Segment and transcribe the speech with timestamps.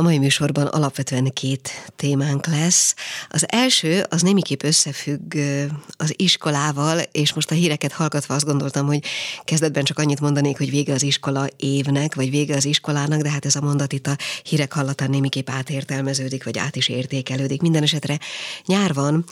[0.00, 2.94] A mai műsorban alapvetően két témánk lesz.
[3.28, 5.36] Az első az némiképp összefügg
[5.96, 9.04] az iskolával, és most a híreket hallgatva azt gondoltam, hogy
[9.44, 13.44] kezdetben csak annyit mondanék, hogy vége az iskola évnek, vagy vége az iskolának, de hát
[13.44, 17.60] ez a mondat itt a hírek hallatán némiképp átértelmeződik, vagy át is értékelődik.
[17.60, 18.18] Minden esetre
[18.66, 19.24] nyár van,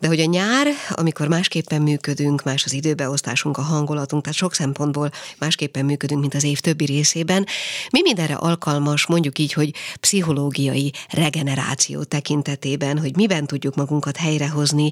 [0.00, 5.10] de hogy a nyár, amikor másképpen működünk, más az időbeosztásunk, a hangolatunk, tehát sok szempontból
[5.38, 7.46] másképpen működünk, mint az év többi részében,
[7.90, 9.74] mi mindenre alkalmas, mondjuk így, hogy
[10.14, 14.90] pszichológiai regeneráció tekintetében, hogy miben tudjuk magunkat helyrehozni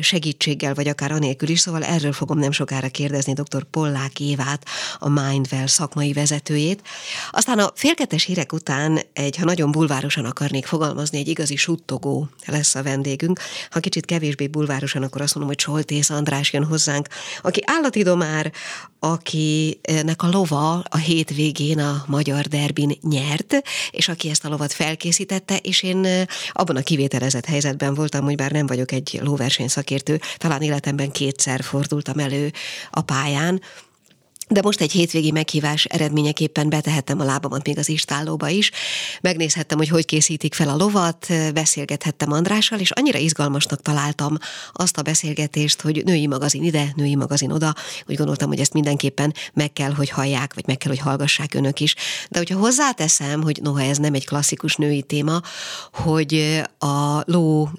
[0.00, 1.60] segítséggel, vagy akár anélkül is.
[1.60, 3.64] Szóval erről fogom nem sokára kérdezni dr.
[3.70, 4.64] Pollák Évát,
[4.98, 6.82] a Mindwell szakmai vezetőjét.
[7.30, 12.74] Aztán a félketes hírek után egy, ha nagyon bulvárosan akarnék fogalmazni, egy igazi suttogó lesz
[12.74, 13.40] a vendégünk.
[13.70, 17.08] Ha kicsit kevésbé bulvárosan, akkor azt mondom, hogy Soltész András jön hozzánk,
[17.42, 18.52] aki állatidomár,
[18.98, 25.56] akinek a lova a hétvégén a magyar derbin nyert, és aki ezt a lovat felkészítette,
[25.56, 30.62] és én abban a kivételezett helyzetben voltam, hogy bár nem vagyok egy lóverseny szakértő, talán
[30.62, 32.52] életemben kétszer fordultam elő
[32.90, 33.60] a pályán,
[34.48, 38.70] de most egy hétvégi meghívás eredményeképpen betehettem a lábamat még az istállóba is,
[39.20, 44.38] megnézhettem, hogy hogy készítik fel a lovat, beszélgethettem Andrással, és annyira izgalmasnak találtam
[44.72, 47.74] azt a beszélgetést, hogy női magazin ide, női magazin oda,
[48.06, 51.80] úgy gondoltam, hogy ezt mindenképpen meg kell, hogy hallják, vagy meg kell, hogy hallgassák önök
[51.80, 51.94] is.
[52.28, 55.40] De hogyha hozzáteszem, hogy noha ez nem egy klasszikus női téma,
[55.92, 57.70] hogy a ló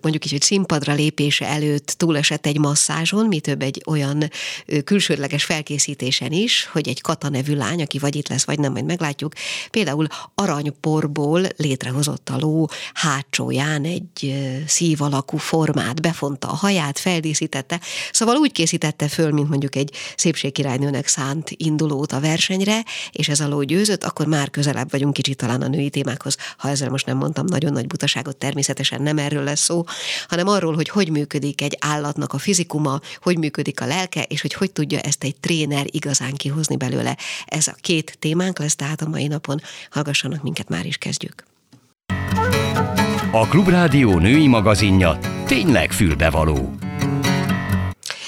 [0.00, 4.30] mondjuk így, hogy színpadra lépése előtt túlesett egy masszázson, mi több egy olyan
[4.84, 8.72] külsődleges felkészítés ülésen is, hogy egy Kata nevű lány, aki vagy itt lesz, vagy nem,
[8.72, 9.32] majd meglátjuk,
[9.70, 14.34] például aranyporból létrehozott a ló hátsóján egy
[14.66, 17.80] szív alakú formát, befonta a haját, feldíszítette,
[18.12, 23.48] szóval úgy készítette föl, mint mondjuk egy szépségkirálynőnek szánt indulót a versenyre, és ez a
[23.48, 26.36] ló győzött, akkor már közelebb vagyunk kicsit talán a női témákhoz.
[26.56, 29.84] Ha ezzel most nem mondtam nagyon nagy butaságot, természetesen nem erről lesz szó,
[30.28, 34.54] hanem arról, hogy hogy működik egy állatnak a fizikuma, hogy működik a lelke, és hogy
[34.54, 37.16] hogy tudja ezt egy tréner igazán kihozni belőle.
[37.46, 41.44] Ez a két témánk lesz, tehát a mai napon hallgassanak minket, már is kezdjük.
[43.32, 46.74] A Klubrádió női magazinja tényleg fülbevaló.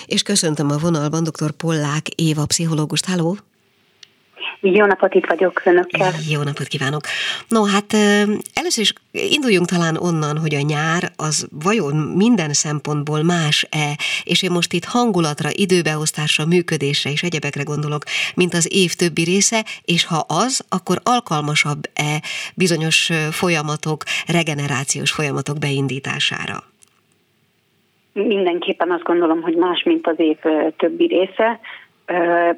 [0.07, 1.51] És köszöntöm a vonalban dr.
[1.51, 3.05] Pollák Éva pszichológust.
[3.05, 3.39] Háló!
[4.73, 6.13] Jó napot, itt vagyok önökkel.
[6.29, 7.03] Jó napot kívánok.
[7.49, 7.93] No, hát
[8.55, 14.51] először is induljunk talán onnan, hogy a nyár az vajon minden szempontból más-e, és én
[14.51, 18.03] most itt hangulatra, időbeosztásra, működésre és egyebekre gondolok,
[18.35, 22.23] mint az év többi része, és ha az, akkor alkalmasabb-e
[22.55, 26.63] bizonyos folyamatok, regenerációs folyamatok beindítására?
[28.13, 30.37] Mindenképpen azt gondolom, hogy más, mint az év
[30.77, 31.61] többi része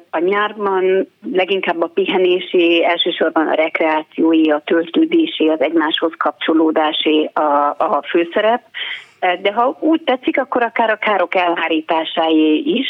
[0.09, 8.03] a nyárban leginkább a pihenési, elsősorban a rekreációi, a töltődési, az egymáshoz kapcsolódási a, a
[8.09, 8.61] főszerep,
[9.41, 12.87] de ha úgy tetszik, akkor akár a károk elhárításáé is,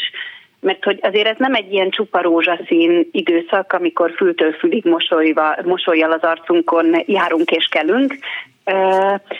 [0.60, 6.12] mert hogy azért ez nem egy ilyen csupa rózsaszín időszak, amikor fültől fülig mosolyva, mosolyjal
[6.12, 8.14] az arcunkon járunk és kelünk,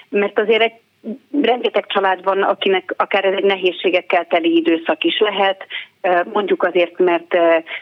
[0.09, 0.75] mert azért egy
[1.43, 5.67] rengeteg család van, akinek akár ez egy nehézségekkel teli időszak is lehet,
[6.33, 7.35] mondjuk azért, mert,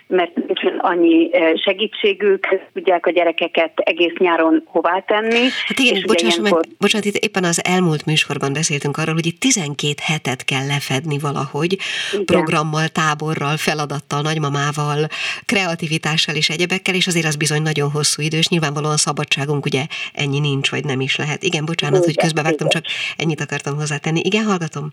[0.07, 1.31] mert nincs annyi
[1.65, 5.49] segítségük, tudják a gyerekeket egész nyáron hová tenni.
[5.67, 6.61] Hát igen, bocsáss ilyenkor...
[6.67, 11.19] meg, bocsánat, itt éppen az elmúlt műsorban beszéltünk arról, hogy itt 12 hetet kell lefedni
[11.19, 11.77] valahogy,
[12.13, 12.25] igen.
[12.25, 15.07] programmal, táborral, feladattal, nagymamával,
[15.47, 20.39] kreativitással és egyebekkel, és azért az bizony nagyon hosszú idő, és nyilvánvalóan szabadságunk ugye ennyi
[20.39, 21.43] nincs, vagy nem is lehet.
[21.43, 22.85] Igen, bocsánat, igen, hogy közbevágtam, csak
[23.17, 24.21] ennyit akartam hozzátenni.
[24.25, 24.93] Igen, hallgatom.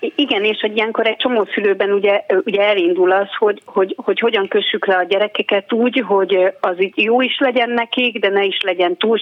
[0.00, 4.48] Igen, és hogy ilyenkor egy csomó szülőben ugye, ugye elindul az, hogy, hogy, hogy hogyan
[4.48, 8.60] kössük le a gyerekeket úgy, hogy az így jó is legyen nekik, de ne is
[8.60, 9.18] legyen túl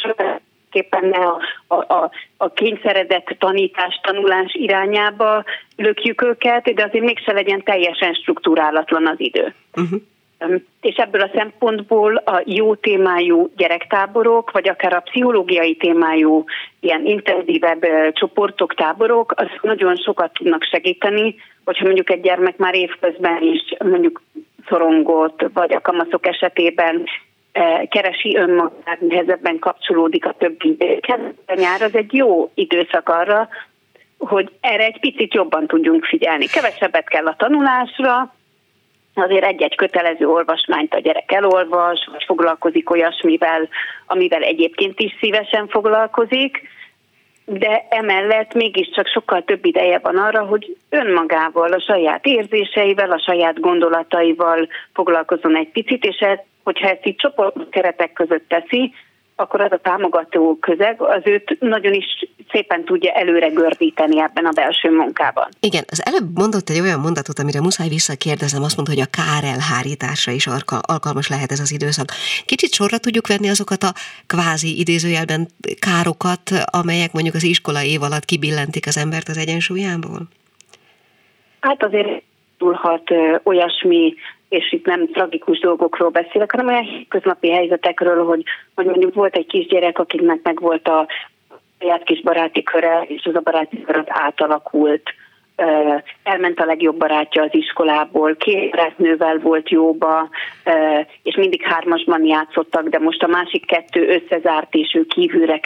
[0.72, 5.45] éppen ne a, a, a, a kényszeredett tanítás, tanulás irányába
[5.77, 9.54] lökjük őket, de azért mégse legyen teljesen struktúrálatlan az idő.
[9.77, 10.01] Uh-huh.
[10.81, 16.45] És ebből a szempontból a jó témájú gyerektáborok, vagy akár a pszichológiai témájú
[16.81, 23.43] ilyen intenzívebb csoportok, táborok, az nagyon sokat tudnak segíteni, hogyha mondjuk egy gyermek már évközben
[23.43, 24.23] is mondjuk
[24.69, 27.05] szorongott, vagy a kamaszok esetében
[27.89, 30.77] keresi önmagát, nehezebben kapcsolódik a többi
[31.47, 33.49] A nyár az egy jó időszak arra,
[34.19, 36.47] hogy erre egy picit jobban tudjunk figyelni.
[36.47, 38.35] Kevesebbet kell a tanulásra,
[39.18, 43.68] azért egy-egy kötelező olvasmányt a gyerek elolvas, vagy foglalkozik olyasmivel,
[44.06, 46.60] amivel egyébként is szívesen foglalkozik,
[47.44, 53.60] de emellett mégiscsak sokkal több ideje van arra, hogy önmagával, a saját érzéseivel, a saját
[53.60, 58.92] gondolataival foglalkozon egy picit, és ez, hogyha ezt így csoport keretek között teszi,
[59.41, 62.05] akkor az a támogató közeg az őt nagyon is
[62.51, 65.49] szépen tudja előre gördíteni ebben a belső munkában.
[65.61, 69.45] Igen, az előbb mondott egy olyan mondatot, amire muszáj visszakérdezem, azt mondta, hogy a kár
[69.55, 70.47] elhárításra is
[70.81, 72.09] alkalmas lehet ez az időszak.
[72.47, 73.93] Kicsit sorra tudjuk venni azokat a
[74.27, 75.49] kvázi idézőjelben
[75.81, 76.51] károkat,
[76.81, 80.21] amelyek mondjuk az iskola év alatt kibillentik az embert az egyensúlyából?
[81.61, 82.23] Hát azért
[82.59, 83.11] tudhat
[83.43, 84.15] olyasmi
[84.48, 88.42] és itt nem tragikus dolgokról beszélek, hanem olyan köznapi helyzetekről, hogy,
[88.74, 91.06] hogy mondjuk volt egy kisgyerek, akiknek meg volt a
[91.78, 95.03] saját kis baráti köre, és az a baráti kör átalakult.
[96.22, 100.28] Elment a legjobb barátja az iskolából, két barátnővel volt jóba,
[101.22, 105.60] és mindig hármasban játszottak, de most a másik kettő összezárt, és ő kívülre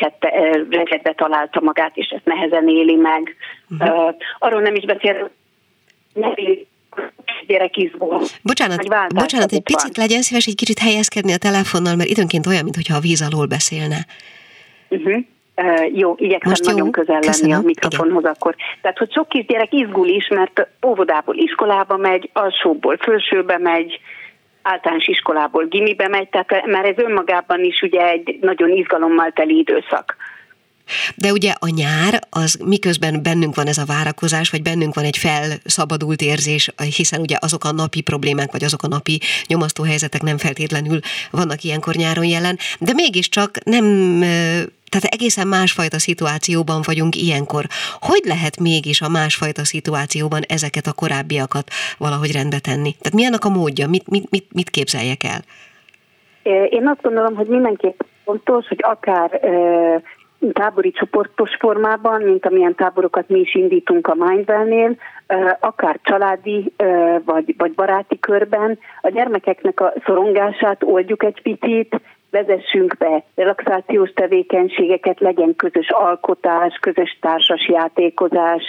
[1.17, 3.37] találta magát, és ezt nehezen éli meg.
[3.70, 4.14] Uh-huh.
[4.38, 5.31] Arról nem is beszél,
[7.47, 8.21] gyerek izgul.
[8.43, 10.06] Bocsánat, bocsánat, egy picit van.
[10.06, 14.06] legyen szíves egy kicsit helyezkedni a telefonnal, mert időnként olyan, mintha a víz alól beszélne.
[14.89, 15.23] Uh-huh.
[15.56, 16.91] Uh, jó, igyekszem Most nagyon jó?
[16.91, 17.59] közel lenni Köszönöm.
[17.59, 18.33] a mikrofonhoz Igen.
[18.33, 18.55] akkor.
[18.83, 24.00] Tehát, hogy sok kisgyerek izgul is, mert óvodából iskolába megy, alsóból felsőbe megy,
[24.62, 30.17] általános iskolából gimibe megy, tehát már ez önmagában is ugye egy nagyon izgalommal teli időszak.
[31.17, 35.17] De ugye a nyár, az miközben bennünk van ez a várakozás, vagy bennünk van egy
[35.17, 40.38] felszabadult érzés, hiszen ugye azok a napi problémák, vagy azok a napi nyomasztó helyzetek nem
[40.38, 41.00] feltétlenül
[41.31, 43.84] vannak ilyenkor nyáron jelen, de mégiscsak nem
[44.93, 47.64] tehát egészen másfajta szituációban vagyunk ilyenkor.
[48.00, 52.93] Hogy lehet mégis a másfajta szituációban ezeket a korábbiakat valahogy rendbe tenni?
[53.00, 53.88] Tehát mi annak a módja?
[53.88, 55.40] Mit, mit, mit, mit képzeljek el?
[56.69, 59.40] Én azt gondolom, hogy mindenképp fontos, hogy akár
[60.53, 64.97] tábori csoportos formában, mint amilyen táborokat mi is indítunk a Mindwell-nél,
[65.61, 66.73] akár családi
[67.25, 72.00] vagy, vagy baráti körben a gyermekeknek a szorongását oldjuk egy picit,
[72.31, 78.62] vezessünk be relaxációs tevékenységeket, legyen közös alkotás, közös társas játékozás,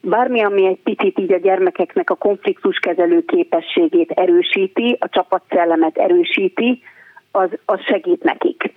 [0.00, 6.82] bármi, ami egy picit így a gyermekeknek a konfliktuskezelő képességét erősíti, a csapatszellemet erősíti,
[7.30, 8.72] az, az segít nekik.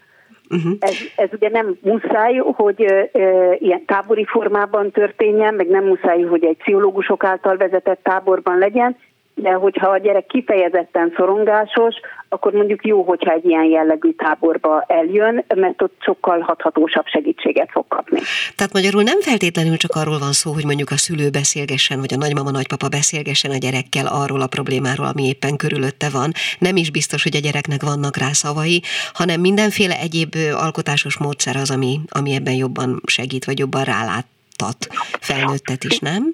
[0.51, 0.73] Uh-huh.
[0.79, 6.43] Ez, ez ugye nem muszáj, hogy uh, ilyen tábori formában történjen, meg nem muszáj, hogy
[6.43, 8.97] egy pszichológusok által vezetett táborban legyen,
[9.35, 11.95] de hogyha a gyerek kifejezetten szorongásos,
[12.29, 17.87] akkor mondjuk jó, hogyha egy ilyen jellegű táborba eljön, mert ott sokkal hathatósabb segítséget fog
[17.87, 18.19] kapni.
[18.55, 22.17] Tehát magyarul nem feltétlenül csak arról van szó, hogy mondjuk a szülő beszélgessen, vagy a
[22.17, 26.31] nagymama, nagypapa beszélgessen a gyerekkel arról a problémáról, ami éppen körülötte van.
[26.59, 28.81] Nem is biztos, hogy a gyereknek vannak rá szavai,
[29.13, 34.87] hanem mindenféle egyéb alkotásos módszer az, ami, ami ebben jobban segít, vagy jobban ráláttat
[35.19, 36.33] felnőttet is, nem?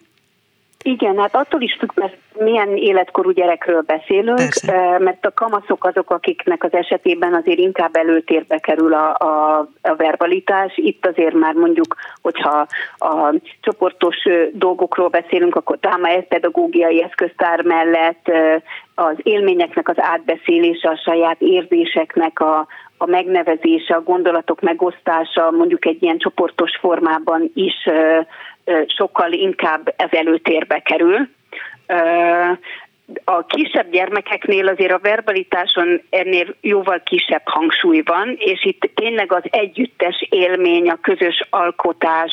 [0.88, 4.98] Igen, hát attól is függ, mert milyen életkorú gyerekről beszélünk, Persze.
[5.00, 10.74] mert a kamaszok azok, akiknek az esetében azért inkább előtérbe kerül a, a, a verbalitás.
[10.76, 12.68] Itt azért már mondjuk, hogyha
[12.98, 14.16] a csoportos
[14.54, 18.32] dolgokról beszélünk, akkor táma pedagógiai eszköztár mellett
[18.96, 22.68] az élményeknek az átbeszélése, a saját érzéseknek a,
[22.98, 27.90] a megnevezése, a gondolatok megosztása mondjuk egy ilyen csoportos formában is
[28.88, 31.30] sokkal inkább ez előtérbe kerül.
[33.24, 39.44] A kisebb gyermekeknél azért a verbalitáson ennél jóval kisebb hangsúly van, és itt tényleg az
[39.50, 42.32] együttes élmény, a közös alkotás,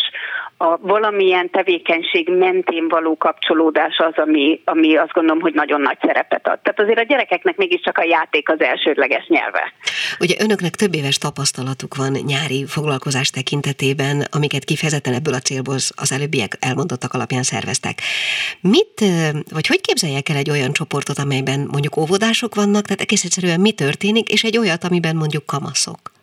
[0.56, 6.48] a valamilyen tevékenység mentén való kapcsolódás az, ami, ami azt gondolom, hogy nagyon nagy szerepet
[6.48, 6.58] ad.
[6.62, 9.72] Tehát azért a gyerekeknek mégiscsak a játék az elsődleges nyelve.
[10.20, 16.12] Ugye önöknek több éves tapasztalatuk van nyári foglalkozás tekintetében, amiket kifejezetten ebből a célból az
[16.12, 17.98] előbbiek elmondottak alapján szerveztek.
[18.60, 19.00] Mit,
[19.52, 23.72] vagy hogy képzeljek el egy olyan csoportot, amelyben mondjuk óvodások vannak, tehát egész egyszerűen mi
[23.72, 26.13] történik, és egy olyat, amiben mondjuk kamaszok?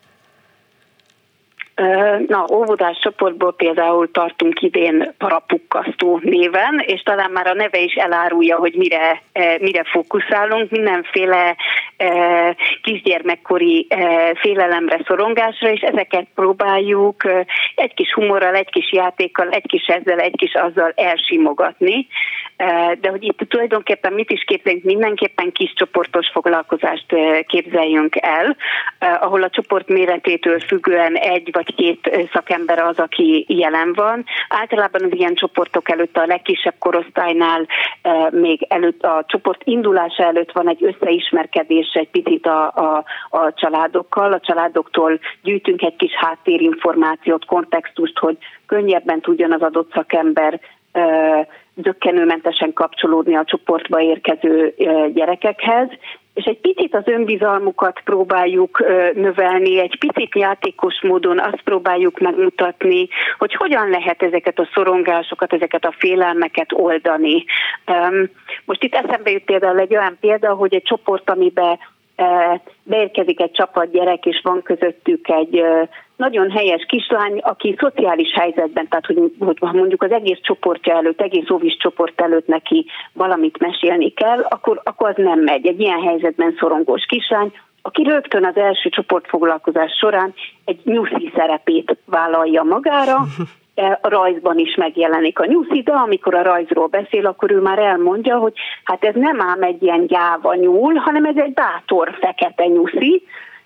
[2.27, 8.57] Na, óvodás csoportból például tartunk idén parapukkasztó néven, és talán már a neve is elárulja,
[8.57, 9.21] hogy mire,
[9.59, 10.69] mire fókuszálunk.
[10.71, 11.55] Mindenféle
[12.81, 13.87] kisgyermekkori
[14.33, 17.23] félelemre, szorongásra, és ezeket próbáljuk
[17.75, 22.07] egy kis humorral, egy kis játékkal, egy kis ezzel, egy kis azzal elsimogatni.
[22.99, 27.15] De hogy itt tulajdonképpen mit is képzeljünk, mindenképpen kis csoportos foglalkozást
[27.47, 28.55] képzeljünk el,
[29.19, 34.25] ahol a csoport méretétől függően egy vagy két szakember az, aki jelen van.
[34.49, 37.67] Általában az ilyen csoportok előtt a legkisebb korosztálynál
[38.29, 44.33] még előtt a csoport indulása előtt van egy összeismerkedés egy picit a, a, a családokkal.
[44.33, 50.59] A családoktól gyűjtünk egy kis háttérinformációt, kontextust, hogy könnyebben tudjon az adott szakember
[51.73, 54.73] dökkenőmentesen kapcsolódni a csoportba érkező
[55.13, 55.89] gyerekekhez,
[56.33, 63.53] és egy picit az önbizalmukat próbáljuk növelni, egy picit játékos módon azt próbáljuk megmutatni, hogy
[63.53, 67.43] hogyan lehet ezeket a szorongásokat, ezeket a félelmeket oldani.
[68.65, 71.79] Most itt eszembe jut például egy olyan példa, hogy egy csoport, amiben
[72.83, 75.63] beérkezik egy csapat gyerek, és van közöttük egy
[76.15, 81.49] nagyon helyes kislány, aki szociális helyzetben, tehát hogy, hogy mondjuk az egész csoportja előtt, egész
[81.49, 85.67] óvis csoport előtt neki valamit mesélni kell, akkor, akkor az nem megy.
[85.67, 87.51] Egy ilyen helyzetben szorongós kislány,
[87.81, 90.33] aki rögtön az első csoportfoglalkozás során
[90.65, 93.17] egy nyuszi szerepét vállalja magára,
[94.01, 98.37] A rajzban is megjelenik a nyuszi, de amikor a rajzról beszél, akkor ő már elmondja,
[98.37, 103.23] hogy hát ez nem ám egy ilyen gyáva nyúl, hanem ez egy bátor fekete nyuszi,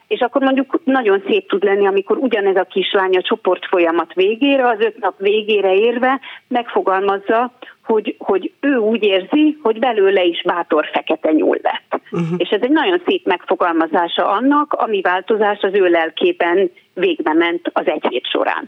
[0.08, 4.68] és akkor mondjuk nagyon szép tud lenni, amikor ugyanez a kislány a csoport folyamat végére,
[4.68, 7.52] az öt nap végére érve megfogalmazza,
[7.86, 12.02] hogy, hogy ő úgy érzi, hogy belőle is bátor fekete nyúl lett.
[12.12, 12.36] Uh-huh.
[12.38, 17.88] És ez egy nagyon szép megfogalmazása annak, ami változás az ő lelkében végbe ment az
[17.88, 18.68] egy hét során.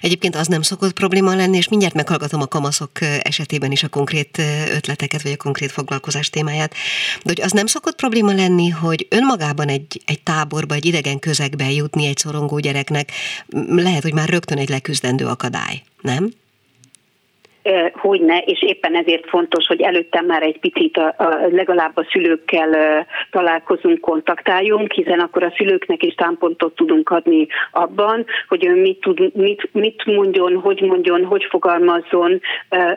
[0.00, 2.90] Egyébként az nem szokott probléma lenni, és mindjárt meghallgatom a kamaszok
[3.22, 4.38] esetében is a konkrét
[4.76, 6.74] ötleteket, vagy a konkrét foglalkozás témáját,
[7.24, 11.70] de hogy az nem szokott probléma lenni, hogy önmagában egy, egy táborba, egy idegen közegbe
[11.70, 13.08] jutni egy szorongó gyereknek,
[13.68, 16.30] lehet, hogy már rögtön egy leküzdendő akadály, nem?
[17.92, 22.06] Hogy ne, és éppen ezért fontos, hogy előtte már egy picit a, a, legalább a
[22.10, 29.00] szülőkkel találkozunk, kontaktáljunk, hiszen akkor a szülőknek is támpontot tudunk adni abban, hogy ő mit,
[29.00, 32.40] tud, mit, mit mondjon, hogy mondjon, hogy fogalmazzon,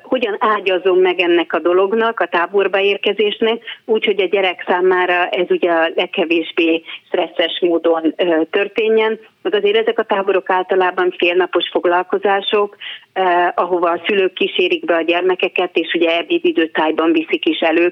[0.02, 5.72] hogyan ágyazom meg ennek a dolognak, a táborba érkezésnek, úgyhogy a gyerek számára ez ugye
[5.72, 8.16] a legkevésbé stresszes módon
[8.50, 12.76] történjen, meg azért ezek a táborok általában félnapos foglalkozások,
[13.14, 17.92] eh, ahova a szülők kísérik be a gyermekeket, és ugye ebédidőtájban viszik is el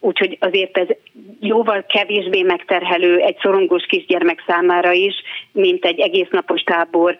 [0.00, 0.86] úgyhogy azért ez
[1.40, 5.14] jóval kevésbé megterhelő egy szorongós kisgyermek számára is,
[5.52, 7.18] mint egy egésznapos tábor,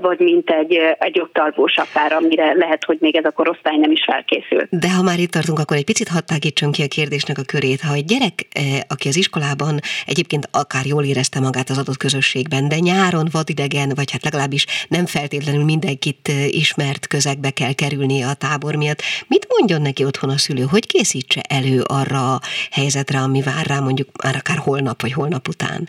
[0.00, 3.90] vagy mint egy, egy ott alvós akár, amire lehet, hogy még ez a korosztály nem
[3.90, 4.66] is felkészül.
[4.70, 7.80] De ha már itt tartunk, akkor egy picit hadd tágítsunk ki a kérdésnek a körét.
[7.80, 8.46] Ha egy gyerek,
[8.88, 14.10] aki az iskolában egyébként akár jól érezte magát az adott közösségben, de nyáron vadidegen, vagy
[14.10, 20.04] hát legalábbis nem feltétlenül mindenkit ismert közegbe kell kerülni a tábor miatt, mit mondjon neki
[20.04, 20.64] otthon a szülő?
[20.70, 25.48] Hogy készítse elő arra a helyzetre, ami vár rá mondjuk már akár holnap vagy holnap
[25.48, 25.88] után?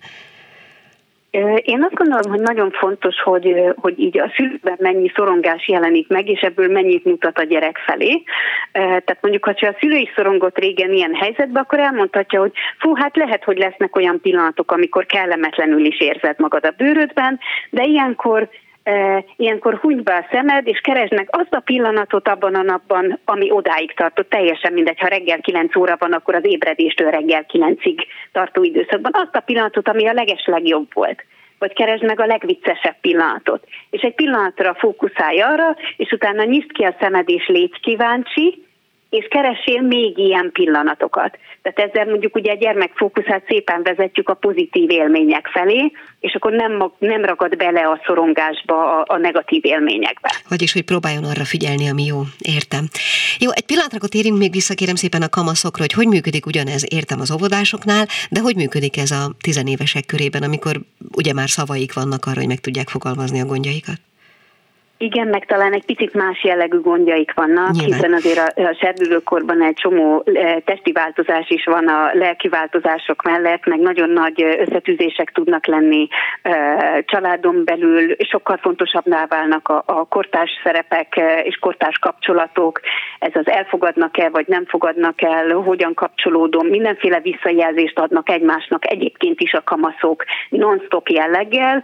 [1.61, 6.29] Én azt gondolom, hogy nagyon fontos, hogy, hogy így a szülőben mennyi szorongás jelenik meg,
[6.29, 8.23] és ebből mennyit mutat a gyerek felé.
[8.71, 13.15] Tehát mondjuk, ha a szülő is szorongott régen ilyen helyzetben, akkor elmondhatja, hogy fú, hát
[13.15, 18.49] lehet, hogy lesznek olyan pillanatok, amikor kellemetlenül is érzed magad a bőrödben, de ilyenkor
[19.35, 23.51] ilyenkor húgy be a szemed, és keresd meg azt a pillanatot abban a napban, ami
[23.51, 27.97] odáig tartott, teljesen mindegy, ha reggel 9 óra van, akkor az ébredéstől reggel 9-ig
[28.31, 31.23] tartó időszakban, azt a pillanatot, ami a leges legjobb volt.
[31.59, 33.63] Vagy keresd meg a legviccesebb pillanatot.
[33.89, 38.63] És egy pillanatra fókuszálj arra, és utána nyisd ki a szemed, és légy kíváncsi,
[39.09, 41.37] és keresél még ilyen pillanatokat.
[41.61, 46.91] Tehát ezzel mondjuk ugye a gyermekfókuszát szépen vezetjük a pozitív élmények felé, és akkor nem,
[46.97, 50.29] nem ragad bele a szorongásba, a, a negatív élményekbe.
[50.49, 52.21] Vagyis, hogy próbáljon arra figyelni, ami jó.
[52.39, 52.85] Értem.
[53.39, 57.19] Jó, egy pillanatra térjünk még vissza, kérem szépen a kamaszokra, hogy hogy működik ugyanez, értem
[57.19, 60.75] az óvodásoknál, de hogy működik ez a tizenévesek körében, amikor
[61.15, 64.08] ugye már szavaik vannak arra, hogy meg tudják fogalmazni a gondjaikat?
[65.01, 67.91] Igen, meg talán egy picit más jellegű gondjaik vannak, Nyilván.
[67.91, 73.21] hiszen azért a, a serdülőkorban egy csomó e, testi változás is van a lelki változások
[73.21, 76.07] mellett, meg nagyon nagy összetűzések tudnak lenni
[76.41, 82.79] e, családon belül, sokkal fontosabbnál válnak a, a kortárs szerepek e, és kortárs kapcsolatok,
[83.19, 89.53] ez az elfogadnak-e, vagy nem fogadnak el, hogyan kapcsolódom, mindenféle visszajelzést adnak egymásnak egyébként is
[89.53, 91.83] a kamaszok non-stop jelleggel,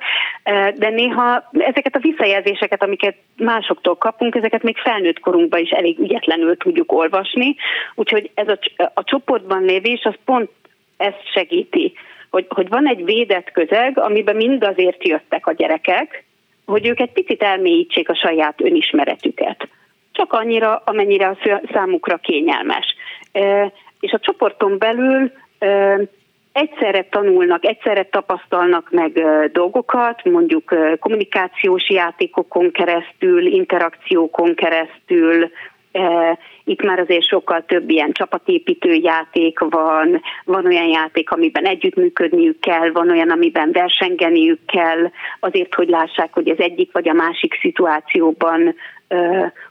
[0.76, 6.00] de néha ezeket a visszajelzéseket, amiket amiket másoktól kapunk, ezeket még felnőtt korunkban is elég
[6.00, 7.56] ügyetlenül tudjuk olvasni,
[7.96, 8.58] úgyhogy ez a,
[8.94, 10.50] a csoportban lévés az pont
[10.98, 11.94] ezt segíti,
[12.30, 16.24] hogy, hogy van egy védett közeg, amiben mind azért jöttek a gyerekek,
[16.66, 19.68] hogy ők egy picit elmélyítsék a saját önismeretüket.
[20.12, 21.38] Csak annyira, amennyire a
[21.74, 22.96] számukra kényelmes.
[24.00, 25.32] És a csoporton belül
[26.56, 29.12] egyszerre tanulnak, egyszerre tapasztalnak meg
[29.52, 35.50] dolgokat, mondjuk kommunikációs játékokon keresztül, interakciókon keresztül,
[36.64, 42.92] Itt már azért sokkal több ilyen csapatépítő játék van, van olyan játék, amiben együttműködniük kell,
[42.92, 48.76] van olyan, amiben versengeniük kell, azért, hogy lássák, hogy az egyik vagy a másik szituációban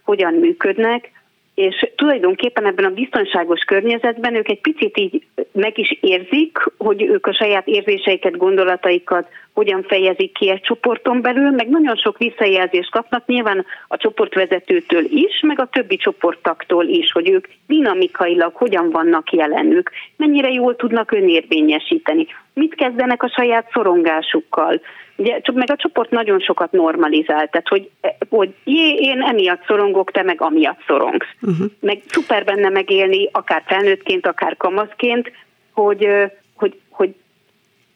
[0.05, 1.11] hogyan működnek
[1.55, 7.27] és tulajdonképpen ebben a biztonságos környezetben ők egy picit így meg is érzik, hogy ők
[7.27, 13.27] a saját érzéseiket, gondolataikat hogyan fejezik ki egy csoporton belül, meg nagyon sok visszajelzést kapnak
[13.27, 19.91] nyilván a csoportvezetőtől is, meg a többi csoporttaktól is, hogy ők dinamikailag hogyan vannak jelenük,
[20.17, 24.81] mennyire jól tudnak önérvényesíteni, mit kezdenek a saját szorongásukkal,
[25.17, 27.91] Ugye, meg a csoport nagyon sokat normalizált, tehát hogy,
[28.29, 31.27] hogy jé, én emiatt szorongok, te meg amiatt szorongsz.
[31.43, 31.67] Uh-huh.
[31.81, 35.33] Meg szuper benne megélni, akár felnőttként, akár kamaszként,
[35.73, 36.09] hogy,
[36.55, 37.15] hogy, hogy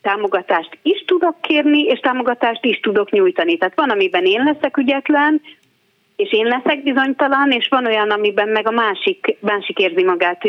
[0.03, 3.57] támogatást is tudok kérni, és támogatást is tudok nyújtani.
[3.57, 5.41] Tehát van, amiben én leszek ügyetlen,
[6.19, 10.43] és én leszek bizonytalan, és van olyan, amiben meg a másik, másik érzi magát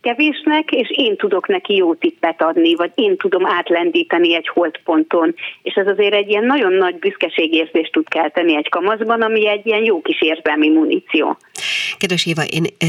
[0.00, 5.34] kevésnek, és én tudok neki jó tippet adni, vagy én tudom átlendíteni egy holdponton.
[5.62, 9.84] És ez azért egy ilyen nagyon nagy büszkeségérzést tud kelteni egy kamaszban, ami egy ilyen
[9.84, 11.36] jó kis érzelmi muníció.
[11.98, 12.86] Kedves Éva, én e,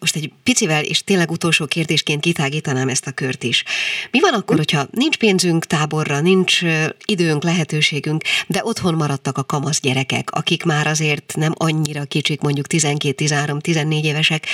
[0.00, 3.64] most egy picivel és tényleg utolsó kérdésként kitágítanám ezt a kört is.
[4.10, 6.60] Mi van akkor, hogyha nincs pénzünk táborra, nincs
[7.04, 12.66] időnk, lehetőségünk, de otthon maradtak a kamasz gyerekek, akik már azért nem annyira kicsik, mondjuk
[12.68, 14.46] 12-13-14 évesek.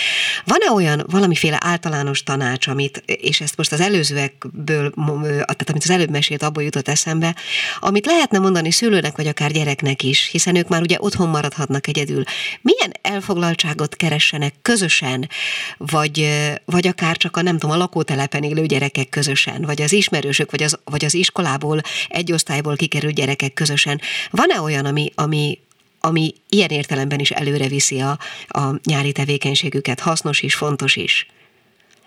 [0.45, 4.91] Van-e olyan valamiféle általános tanács, amit, és ezt most az előzőekből,
[5.35, 7.35] tehát amit az előbb mesélt, abból jutott eszembe,
[7.79, 12.23] amit lehetne mondani szülőnek, vagy akár gyereknek is, hiszen ők már ugye otthon maradhatnak egyedül.
[12.61, 15.29] Milyen elfoglaltságot keressenek közösen,
[15.77, 16.29] vagy,
[16.65, 20.63] vagy akár csak a nem tudom, a lakótelepen élő gyerekek közösen, vagy az ismerősök, vagy
[20.63, 24.01] az, vagy az iskolából, egy osztályból kikerült gyerekek közösen.
[24.31, 25.59] Van-e olyan, ami, ami,
[26.05, 28.13] ami ilyen értelemben is előre viszi a,
[28.49, 31.27] a nyári tevékenységüket, hasznos is, fontos is.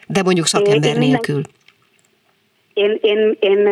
[0.07, 1.41] De mondjuk szakember én, nélkül.
[2.73, 3.63] Én, én, én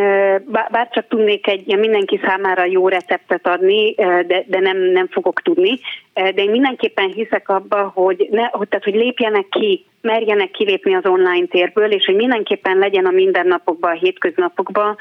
[0.51, 3.93] bár csak tudnék egy mindenki számára jó receptet adni,
[4.27, 5.79] de, de nem, nem fogok tudni,
[6.13, 11.05] de én mindenképpen hiszek abba, hogy, ne, hogy, tehát, hogy lépjenek ki merjenek kilépni az
[11.05, 14.97] online térből, és hogy mindenképpen legyen a mindennapokban, a hétköznapokban,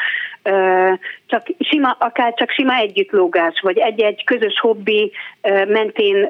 [1.34, 5.12] csak sima, akár csak sima együttlógás, vagy egy-egy közös hobbi
[5.68, 6.28] mentén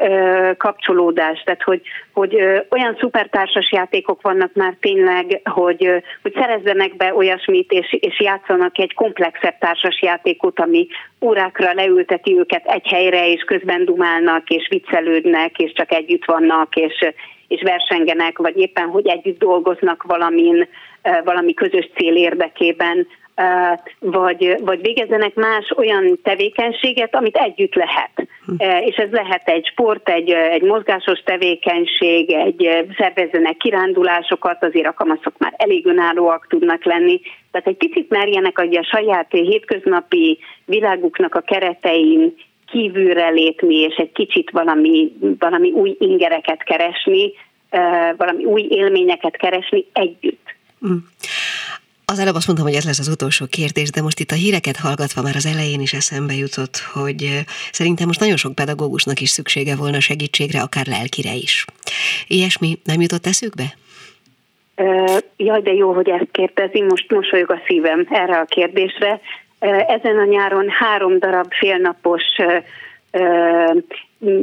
[0.59, 1.43] kapcsolódás.
[1.43, 1.81] Tehát, hogy,
[2.12, 2.35] hogy
[2.71, 8.95] olyan szupertársas játékok vannak már tényleg, hogy, hogy szerezzenek be olyasmit, és, és játszanak egy
[8.95, 10.87] komplexebb társas játékot, ami
[11.21, 17.12] órákra leülteti őket egy helyre, és közben dumálnak, és viccelődnek, és csak együtt vannak, és,
[17.49, 20.69] és versengenek, vagy éppen, hogy együtt dolgoznak valamin,
[21.25, 23.07] valami közös cél érdekében,
[23.99, 28.11] vagy, vagy végezzenek más olyan tevékenységet, amit együtt lehet.
[28.81, 35.38] És ez lehet egy sport, egy, egy mozgásos tevékenység, egy szervezzenek kirándulásokat, azért a kamaszok
[35.38, 37.20] már elég önállóak tudnak lenni.
[37.51, 42.35] Tehát egy picit merjenek a saját hétköznapi világuknak a keretein
[42.66, 47.33] kívülre lépni, és egy kicsit valami, valami új ingereket keresni,
[48.16, 50.55] valami új élményeket keresni együtt.
[50.87, 50.97] Mm.
[52.07, 54.77] Az előbb azt mondtam, hogy ez lesz az utolsó kérdés, de most itt a híreket
[54.77, 59.77] hallgatva már az elején is eszembe jutott, hogy szerintem most nagyon sok pedagógusnak is szüksége
[59.77, 61.64] volna segítségre, akár lelkire is.
[62.27, 63.64] Ilyesmi nem jutott eszükbe?
[65.37, 69.21] Jaj, de jó, hogy ezt kérdezi, most mosolyog a szívem erre a kérdésre.
[69.87, 72.23] Ezen a nyáron három darab félnapos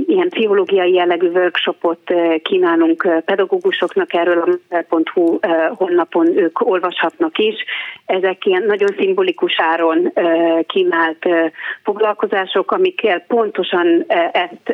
[0.08, 5.40] ilyen pszichológiai jellegű workshopot kínálunk pedagógusoknak, erről a master.hu
[5.76, 7.56] honlapon ők olvashatnak is.
[8.06, 10.14] Ezek ilyen nagyon szimbolikus áron
[10.66, 11.26] kínált
[11.84, 14.70] foglalkozások, amikkel pontosan ezt,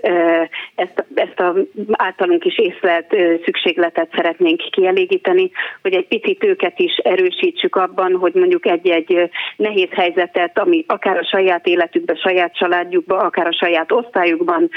[0.75, 1.55] ezt, ezt a
[1.91, 3.15] általunk is észlelt
[3.45, 10.59] szükségletet szeretnénk kielégíteni, hogy egy picit őket is erősítsük abban, hogy mondjuk egy-egy nehéz helyzetet,
[10.59, 14.69] ami akár a saját életükben, saját családjukban, akár a saját osztályukban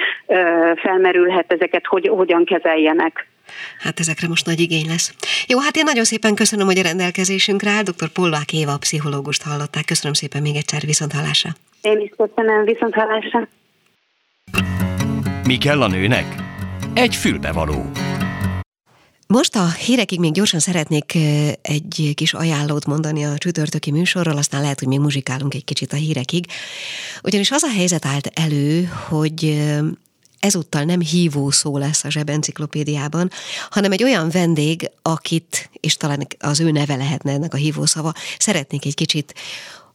[0.76, 3.28] felmerülhet ezeket, hogy hogyan kezeljenek.
[3.78, 5.14] Hát ezekre most nagy igény lesz.
[5.46, 7.82] Jó, hát én nagyon szépen köszönöm, hogy a rendelkezésünkre áll.
[7.82, 8.08] Dr.
[8.08, 9.84] Pollák Éva, a pszichológust hallották.
[9.84, 11.50] Köszönöm szépen még egyszer, viszont hallásra.
[11.80, 13.48] Én is köszönöm, viszont hallásra.
[15.46, 16.24] Mi kell a nőnek?
[16.94, 17.90] Egy fülbevaló.
[19.26, 21.14] Most a hírekig még gyorsan szeretnék
[21.62, 25.96] egy kis ajánlót mondani a csütörtöki műsorról, aztán lehet, hogy még muzsikálunk egy kicsit a
[25.96, 26.44] hírekig.
[27.22, 29.62] Ugyanis az a helyzet állt elő, hogy
[30.40, 33.30] ezúttal nem hívó szó lesz a zsebenciklopédiában,
[33.70, 38.84] hanem egy olyan vendég, akit, és talán az ő neve lehetne ennek a hívószava, szeretnék
[38.84, 39.34] egy kicsit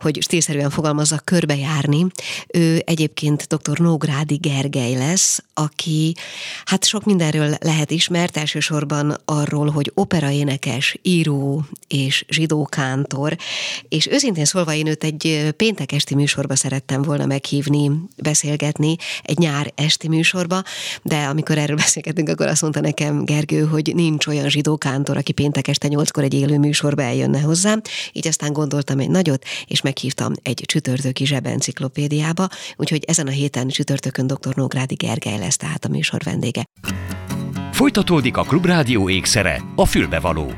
[0.06, 2.06] hogy stílszerűen fogalmazza, körbejárni.
[2.48, 3.80] Ő egyébként dr.
[3.80, 6.16] Nógrádi Gergely lesz, aki
[6.66, 13.38] hát sok mindenről lehet ismert, elsősorban arról, hogy operaénekes, író és zsidókántor,
[13.90, 19.72] és őszintén szólva én őt egy péntek esti műsorba szerettem volna meghívni, beszélgetni, egy nyár
[19.76, 20.64] esti műsorba,
[21.02, 25.68] de amikor erről beszélgetünk, akkor azt mondta nekem Gergő, hogy nincs olyan zsidókántor, aki péntek
[25.68, 30.64] este nyolckor egy élő műsorba eljönne hozzám, így aztán gondoltam egy nagyot, és meghívtam egy
[30.66, 34.56] csütörtöki zsebenciklopédiába, úgyhogy ezen a héten csütörtökön dr.
[34.56, 36.64] Nógrádi Gergely lesz tehát a műsor vendége.
[37.72, 40.52] Folytatódik a Klubrádió ékszere, a fülbevaló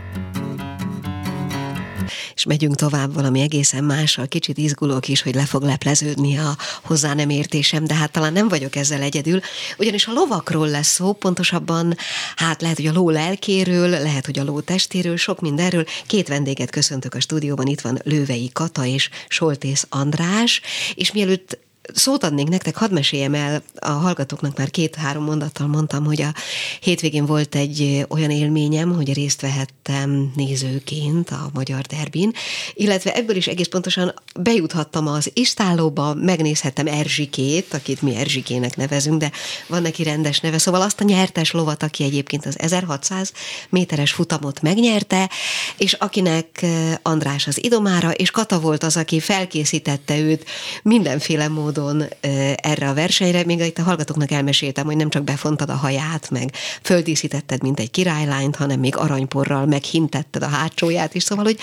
[2.47, 4.27] megyünk tovább valami egészen mással.
[4.27, 8.47] Kicsit izgulok is, hogy le fog lepleződni a hozzá nem értésem, de hát talán nem
[8.47, 9.39] vagyok ezzel egyedül,
[9.77, 11.95] ugyanis a lovakról lesz szó, pontosabban
[12.35, 15.85] hát lehet, hogy a ló lelkéről, lehet, hogy a ló testéről, sok mindenről.
[16.07, 20.61] Két vendéget köszöntök a stúdióban, itt van Lővei Kata és Soltész András,
[20.95, 26.21] és mielőtt szót adnék nektek, hadd meséljem el, a hallgatóknak már két-három mondattal mondtam, hogy
[26.21, 26.33] a
[26.79, 32.31] hétvégén volt egy olyan élményem, hogy részt vehettem nézőként a Magyar Derbin,
[32.73, 39.31] illetve ebből is egész pontosan bejuthattam az istálóba, megnézhettem Erzsikét, akit mi Erzsikének nevezünk, de
[39.67, 43.31] van neki rendes neve, szóval azt a nyertes lovat, aki egyébként az 1600
[43.69, 45.29] méteres futamot megnyerte,
[45.77, 46.65] és akinek
[47.01, 50.45] András az idomára, és Kata volt az, aki felkészítette őt
[50.83, 52.07] mindenféle módon módon
[52.55, 56.53] erre a versenyre, még itt a hallgatóknak elmeséltem, hogy nem csak befontad a haját, meg
[56.81, 61.57] földíszítetted, mint egy királylányt, hanem még aranyporral meghintetted a hátsóját is, szóval, hogy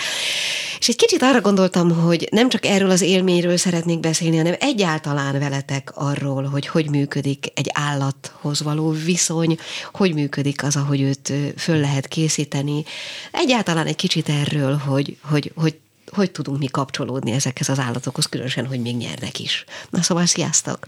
[0.79, 5.39] és egy kicsit arra gondoltam, hogy nem csak erről az élményről szeretnék beszélni, hanem egyáltalán
[5.39, 9.57] veletek arról, hogy hogy működik egy állathoz való viszony,
[9.93, 12.83] hogy működik az, ahogy őt föl lehet készíteni.
[13.31, 15.75] Egyáltalán egy kicsit erről, hogy, hogy, hogy
[16.15, 19.63] hogy tudunk mi kapcsolódni ezekhez az állatokhoz, különösen, hogy még nyernek is.
[19.89, 20.87] Na szóval, sziasztok!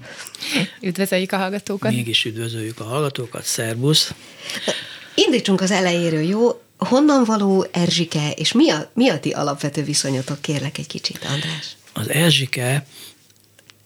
[0.81, 1.91] Üdvözöljük a hallgatókat!
[1.91, 4.13] Mégis üdvözöljük a hallgatókat, szervusz!
[5.15, 6.61] Indítsunk az elejéről, jó?
[6.77, 10.41] Honnan való Erzsike, és mi a, mi a ti alapvető viszonyotok?
[10.41, 11.75] Kérlek egy kicsit, András.
[11.93, 12.85] Az Erzsike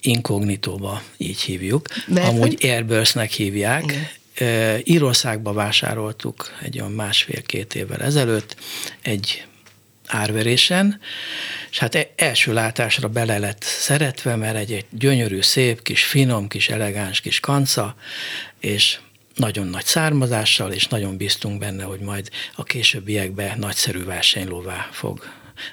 [0.02, 1.88] inkognitóba így hívjuk.
[2.08, 3.84] Mert Amúgy Airburstnek hívják.
[3.84, 4.82] Igen.
[4.84, 8.56] Írországba vásároltuk egy olyan másfél-két évvel ezelőtt
[9.02, 9.46] egy
[10.12, 11.00] árverésen,
[11.72, 16.48] és hát e- első látásra bele lett szeretve, mert egy, egy gyönyörű, szép, kis finom,
[16.48, 17.96] kis elegáns kis kanca,
[18.60, 19.00] és
[19.36, 25.24] nagyon nagy származással, és nagyon biztunk benne, hogy majd a későbbiekben nagyszerű versenylóvá fog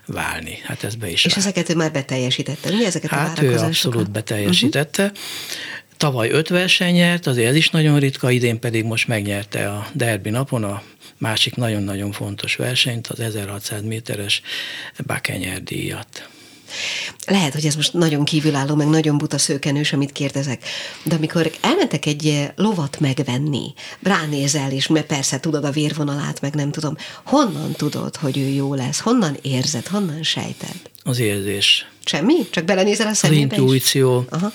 [0.07, 0.59] válni.
[0.64, 4.11] Hát ez be is És ezeket ő már beteljesítette, mi ezeket hát a ő abszolút
[4.11, 5.03] beteljesítette.
[5.03, 5.18] Uh-huh.
[5.99, 10.31] Tavaly öt verseny nyert, azért ez is nagyon ritka, idén pedig most megnyerte a derbi
[10.31, 10.83] napon a
[11.17, 14.43] másik nagyon-nagyon fontos versenyt, az 1600 méteres
[15.07, 16.29] Bakenyer díjat.
[17.27, 20.65] Lehet, hogy ez most nagyon kívülálló, meg nagyon buta szőkenős, amit kérdezek,
[21.03, 26.71] de amikor elmentek egy lovat megvenni, ránézel, és mert persze tudod a vérvonalát, meg nem
[26.71, 29.01] tudom, honnan tudod, hogy ő jó lesz?
[29.01, 29.87] Honnan érzed?
[29.87, 30.77] Honnan sejted?
[31.09, 32.35] Az érzés Semmi?
[32.51, 34.25] Csak belenézel a szemébe Az intuíció.
[34.31, 34.53] Aha.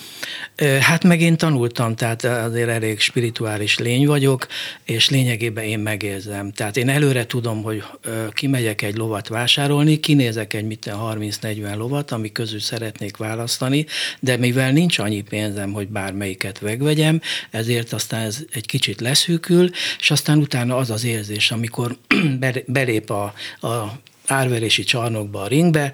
[0.80, 4.48] Hát meg én tanultam, tehát azért elég spirituális lény vagyok,
[4.84, 6.52] és lényegében én megérzem.
[6.52, 7.84] Tehát én előre tudom, hogy
[8.32, 13.86] kimegyek egy lovat vásárolni, kinézek egy mit 30-40 lovat, ami közül szeretnék választani,
[14.20, 20.12] de mivel nincs annyi pénzem, hogy bármelyiket megvegyem, ezért aztán ez egy kicsit leszűkül, és
[20.12, 21.98] aztán utána az az érzés, amikor
[22.66, 25.92] belép a, a árverési csarnokba, a ringbe,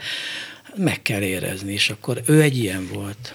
[0.75, 3.33] meg kell érezni, és akkor ő egy ilyen volt.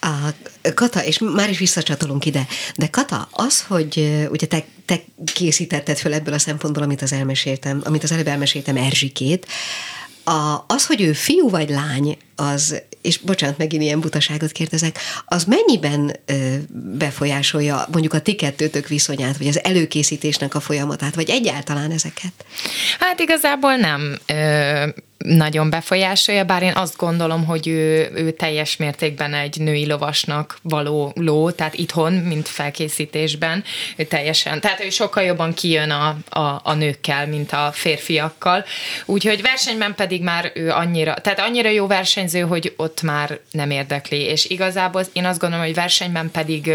[0.00, 0.34] A
[0.74, 5.00] Kata, és már is visszacsatolunk ide, de Kata, az, hogy ugye te, te
[5.32, 9.46] készítetted föl ebből a szempontból, amit az elmeséltem, amit az előbb elmeséltem Erzsikét,
[10.24, 15.44] a, az, hogy ő fiú vagy lány, az, és bocsánat, megint ilyen butaságot kérdezek, az
[15.44, 16.16] mennyiben
[16.98, 22.32] befolyásolja mondjuk a ti kettőtök viszonyát, vagy az előkészítésnek a folyamatát, vagy egyáltalán ezeket?
[22.98, 24.18] Hát igazából nem.
[24.26, 24.88] Ö,
[25.24, 31.12] nagyon befolyásolja, bár én azt gondolom, hogy ő, ő teljes mértékben egy női lovasnak való
[31.14, 33.64] ló, tehát itthon, mint felkészítésben,
[33.96, 38.64] ő teljesen, tehát ő sokkal jobban kijön a, a, a nőkkel, mint a férfiakkal.
[39.04, 44.20] Úgyhogy versenyben pedig már ő annyira, tehát annyira jó versenyző, hogy ott már nem érdekli,
[44.20, 46.72] és igazából én azt gondolom, hogy versenyben pedig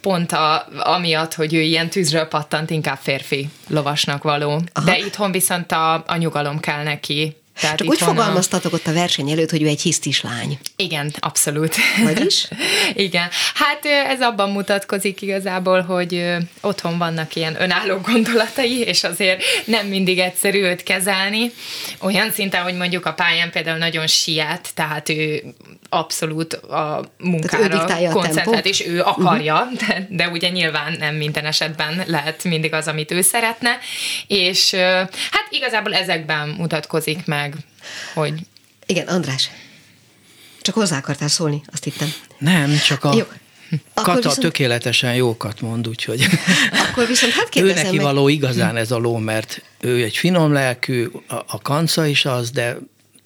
[0.00, 4.50] pont a, amiatt, hogy ő ilyen tűzről pattant, inkább férfi lovasnak való.
[4.72, 4.84] Aha.
[4.84, 9.30] De itthon viszont a, a nyugalom kell neki, Tehát Csak úgy fogalmaztatok ott a verseny
[9.30, 10.58] előtt, hogy ő egy hisztis lány.
[10.76, 11.74] Igen, abszolút.
[12.02, 12.48] Vagyis?
[12.94, 13.28] Igen.
[13.54, 16.24] Hát ez abban mutatkozik igazából, hogy
[16.60, 21.52] otthon vannak ilyen önálló gondolatai, és azért nem mindig egyszerű őt kezelni.
[22.00, 25.42] Olyan szinten, hogy mondjuk a pályán például nagyon siet, tehát ő
[25.92, 29.88] abszolút a munkára koncentrált, és ő akarja, uh-huh.
[29.88, 33.78] de, de ugye nyilván nem minden esetben lehet mindig az, amit ő szeretne,
[34.26, 34.74] és
[35.30, 37.54] hát igazából ezekben mutatkozik meg,
[38.14, 38.34] hogy...
[38.86, 39.50] Igen, András,
[40.60, 42.12] csak hozzá akartál szólni, azt hittem.
[42.38, 43.14] Nem, csak a...
[43.14, 43.24] Jó.
[43.94, 44.38] Kata viszont...
[44.38, 46.26] tökéletesen jókat mond, úgyhogy
[46.88, 48.04] Akkor viszont hát ő neki meg...
[48.04, 52.50] való igazán ez a ló, mert ő egy finom lelkű, a, a kanca is az,
[52.50, 52.76] de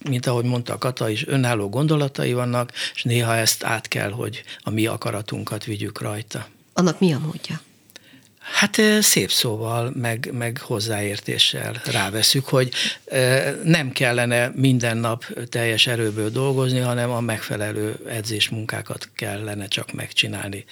[0.09, 4.43] mint ahogy mondta a Kata is, önálló gondolatai vannak, és néha ezt át kell, hogy
[4.61, 6.47] a mi akaratunkat vigyük rajta.
[6.73, 7.61] Annak mi a módja?
[8.53, 12.73] Hát szép szóval, meg, meg hozzáértéssel ráveszük, hogy
[13.65, 20.65] nem kellene minden nap teljes erőből dolgozni, hanem a megfelelő edzésmunkákat kellene csak megcsinálni.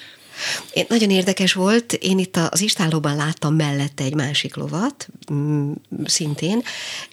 [0.73, 5.73] Én, nagyon érdekes volt, én itt az istállóban láttam mellette egy másik lovat, mm,
[6.05, 6.63] szintén,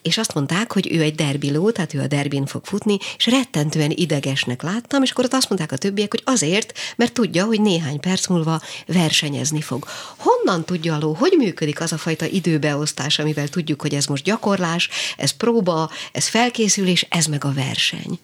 [0.02, 3.92] és azt mondták, hogy ő egy derbiló, tehát ő a derbin fog futni, és rettentően
[3.92, 8.00] idegesnek láttam, és akkor ott azt mondták a többiek, hogy azért, mert tudja, hogy néhány
[8.00, 9.86] perc múlva versenyezni fog.
[10.18, 14.24] Honnan tudja a ló, hogy működik az a fajta időbeosztás, amivel tudjuk, hogy ez most
[14.24, 18.20] gyakorlás, ez próba, ez felkészülés, ez meg a verseny?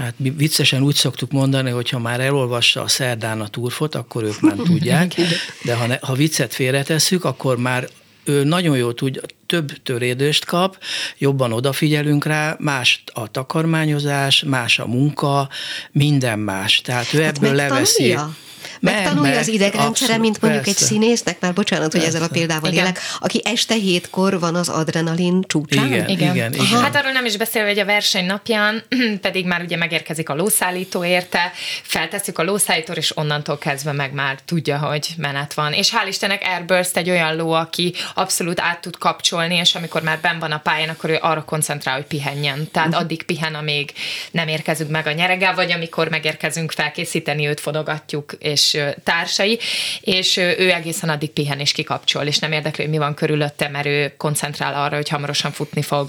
[0.00, 4.22] Hát mi viccesen úgy szoktuk mondani, hogy ha már elolvassa a szerdán a turfot, akkor
[4.22, 5.14] ők már tudják,
[5.64, 7.88] de ha, ne, ha viccet félretesszük, akkor már
[8.24, 10.78] ő nagyon jól tudja, több törédést kap,
[11.18, 15.48] jobban odafigyelünk rá, más a takarmányozás, más a munka,
[15.92, 16.80] minden más.
[16.80, 18.18] Tehát ő hát ebből leveszi.
[18.80, 20.80] Megtanulja az idegrendszere, mint mondjuk persze.
[20.80, 22.84] egy színésznek, már bocsánat, hogy ezzel a példával igen.
[22.84, 25.86] élek, aki este hétkor van az adrenalin csúcsán.
[25.86, 26.34] Igen, igen.
[26.34, 26.82] igen, igen.
[26.82, 28.82] Hát arról nem is beszélve, hogy a verseny napján
[29.20, 34.38] pedig már ugye megérkezik a lószállító érte, feltesszük a lószállítót, és onnantól kezdve meg már
[34.44, 35.72] tudja, hogy menet van.
[35.72, 40.18] És hál' Istennek Airburst egy olyan ló, aki abszolút át tud kapcsolni, és amikor már
[40.20, 42.68] ben van a pályán, akkor ő arra koncentrál, hogy pihenjen.
[42.72, 43.02] Tehát uh-huh.
[43.02, 43.92] addig pihen, amíg
[44.30, 48.69] nem érkezünk meg a nyeregel, vagy amikor megérkezünk felkészíteni, őt fodogatjuk, és
[49.04, 49.58] társai,
[50.00, 53.86] és ő egészen addig pihen és kikapcsol, és nem érdekli, hogy mi van körülötte, mert
[53.86, 56.08] ő koncentrál arra, hogy hamarosan futni fog.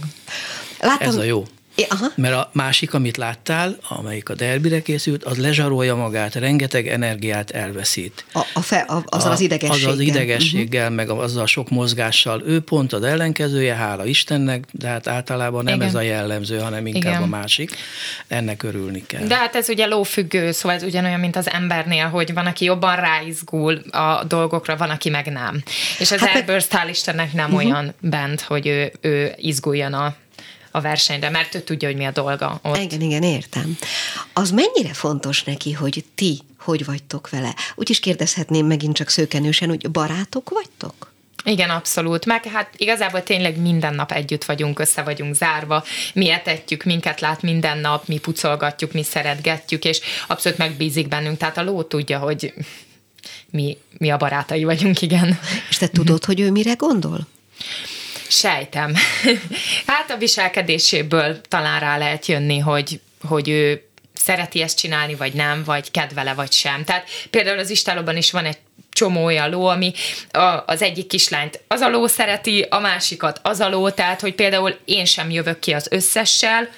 [0.79, 1.45] Látom, Ez a jó.
[1.89, 2.05] Aha.
[2.15, 8.25] Mert a másik, amit láttál, amelyik a derbire készült, az lezsarolja magát, rengeteg energiát elveszít.
[8.33, 9.89] A, a fe, a, azzal a, az idegességgel.
[9.89, 10.95] Az az idegességgel, uh-huh.
[10.95, 12.41] meg azzal sok mozgással.
[12.45, 15.87] Ő pont az ellenkezője, hála Istennek, de hát általában nem Igen.
[15.87, 17.21] ez a jellemző, hanem inkább Igen.
[17.23, 17.75] a másik.
[18.27, 19.25] Ennek örülni kell.
[19.27, 22.95] De hát ez ugye lófüggő, szóval ez ugyanolyan, mint az embernél, hogy van, aki jobban
[22.95, 25.63] ráizgul a dolgokra, van, aki meg nem.
[25.99, 27.65] És az hát Airburst, hál' Istennek nem uh-huh.
[27.65, 30.15] olyan bent, hogy ő, ő izguljon a
[30.71, 32.77] a versenyre, mert ő tudja, hogy mi a dolga ott.
[32.77, 33.77] Igen, igen, értem.
[34.33, 37.55] Az mennyire fontos neki, hogy ti hogy vagytok vele?
[37.75, 41.11] Úgy is kérdezhetném megint csak szőkenősen, hogy barátok vagytok?
[41.43, 42.25] Igen, abszolút.
[42.25, 47.41] Meg hát igazából tényleg minden nap együtt vagyunk, össze vagyunk zárva, mi etetjük, minket lát
[47.41, 51.37] minden nap, mi pucolgatjuk, mi szeretgetjük, és abszolút megbízik bennünk.
[51.37, 52.53] Tehát a ló tudja, hogy
[53.49, 55.39] mi, mi a barátai vagyunk, igen.
[55.69, 57.27] És te tudod, hogy ő mire gondol?
[58.31, 58.93] Sejtem.
[59.87, 65.63] hát a viselkedéséből talán rá lehet jönni, hogy, hogy ő szereti ezt csinálni, vagy nem,
[65.63, 66.83] vagy kedvele, vagy sem.
[66.83, 68.57] Tehát például az istálóban is van egy
[68.91, 69.93] csomó olyan ló, ami
[70.31, 74.35] a, az egyik kislányt az a ló szereti, a másikat az a ló, tehát hogy
[74.35, 76.69] például én sem jövök ki az összessel,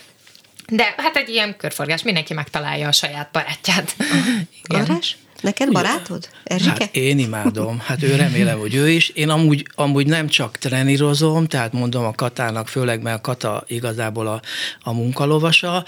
[0.68, 3.96] de hát egy ilyen körforgás, mindenki megtalálja a saját barátját.
[4.68, 5.18] Arás?
[5.44, 6.72] Neked barátod, Erzsike?
[6.80, 9.10] Hát én imádom, hát ő remélem, hogy ő is.
[9.10, 14.28] Én amúgy, amúgy nem csak trenírozom, tehát mondom a Katának, főleg mert a Kata igazából
[14.28, 14.42] a,
[14.82, 15.86] a munkalovasa,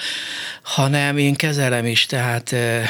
[0.61, 2.89] hanem én kezelem is, tehát eh,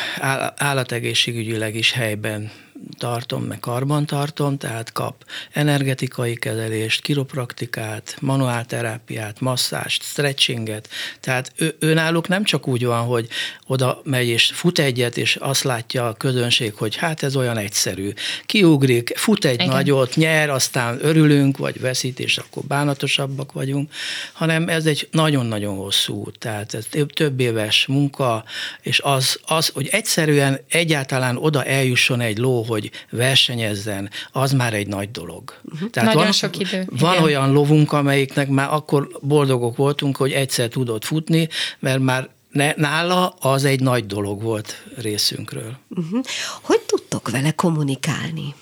[0.55, 2.51] állategészségügyileg is helyben
[2.97, 10.89] tartom, meg karban tartom, tehát kap energetikai kezelést, kiropraktikát, manuálterápiát, masszást, stretchinget.
[11.19, 13.27] Tehát ő, ő náluk nem csak úgy van, hogy
[13.67, 18.13] oda megy és fut egyet, és azt látja a közönség, hogy hát ez olyan egyszerű.
[18.45, 19.67] Kiugrik, fut egy Igen.
[19.67, 23.91] nagyot, nyer, aztán örülünk, vagy veszít, és akkor bánatosabbak vagyunk,
[24.33, 26.39] hanem ez egy nagyon-nagyon hosszú út.
[26.39, 28.43] Tehát ez több éves munka,
[28.81, 34.87] és az, az hogy egyszerűen egyáltalán oda eljusson egy ló, hogy versenyezzen, az már egy
[34.87, 35.53] nagy dolog.
[35.63, 35.89] Uh-huh.
[35.89, 36.87] Tehát Nagyon van, sok idő.
[36.99, 37.23] Van Igen.
[37.23, 41.47] olyan lovunk, amelyiknek már akkor boldogok voltunk, hogy egyszer tudott futni,
[41.79, 45.77] mert már ne, nála az egy nagy dolog volt részünkről.
[45.89, 46.23] Uh-huh.
[46.61, 48.55] Hogy tudtok vele kommunikálni?